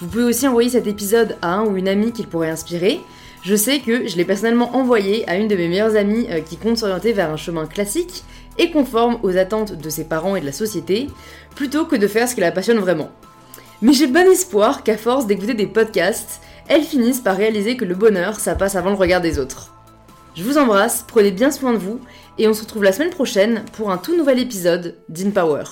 [0.00, 3.00] Vous pouvez aussi envoyer cet épisode à un ou une amie qu'il pourrait inspirer.
[3.42, 6.56] Je sais que je l'ai personnellement envoyé à une de mes meilleures amies euh, qui
[6.56, 8.24] compte s'orienter vers un chemin classique
[8.58, 11.08] et conforme aux attentes de ses parents et de la société,
[11.54, 13.10] plutôt que de faire ce qui la passionne vraiment.
[13.82, 17.94] Mais j'ai bon espoir qu'à force d'écouter des podcasts, elle finisse par réaliser que le
[17.94, 19.72] bonheur, ça passe avant le regard des autres.
[20.34, 22.00] Je vous embrasse, prenez bien soin de vous,
[22.38, 25.64] et on se retrouve la semaine prochaine pour un tout nouvel épisode d'InPower.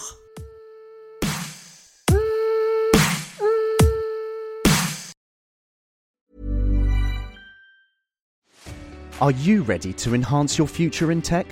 [9.21, 11.47] Are you ready to enhance your future in tech?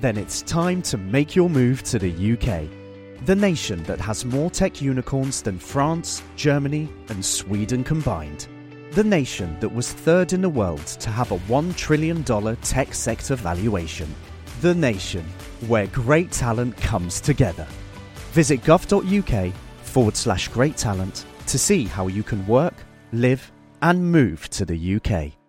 [0.00, 2.68] Then it's time to make your move to the UK,
[3.26, 8.46] the nation that has more tech unicorns than France, Germany, and Sweden combined.
[8.92, 13.34] The nation that was third in the world to have a $1 trillion tech sector
[13.34, 14.08] valuation.
[14.64, 15.26] The nation
[15.68, 17.66] where great talent comes together.
[18.32, 19.52] Visit gov.uk
[19.82, 22.72] forward slash great talent to see how you can work,
[23.12, 23.52] live,
[23.82, 25.43] and move to the UK.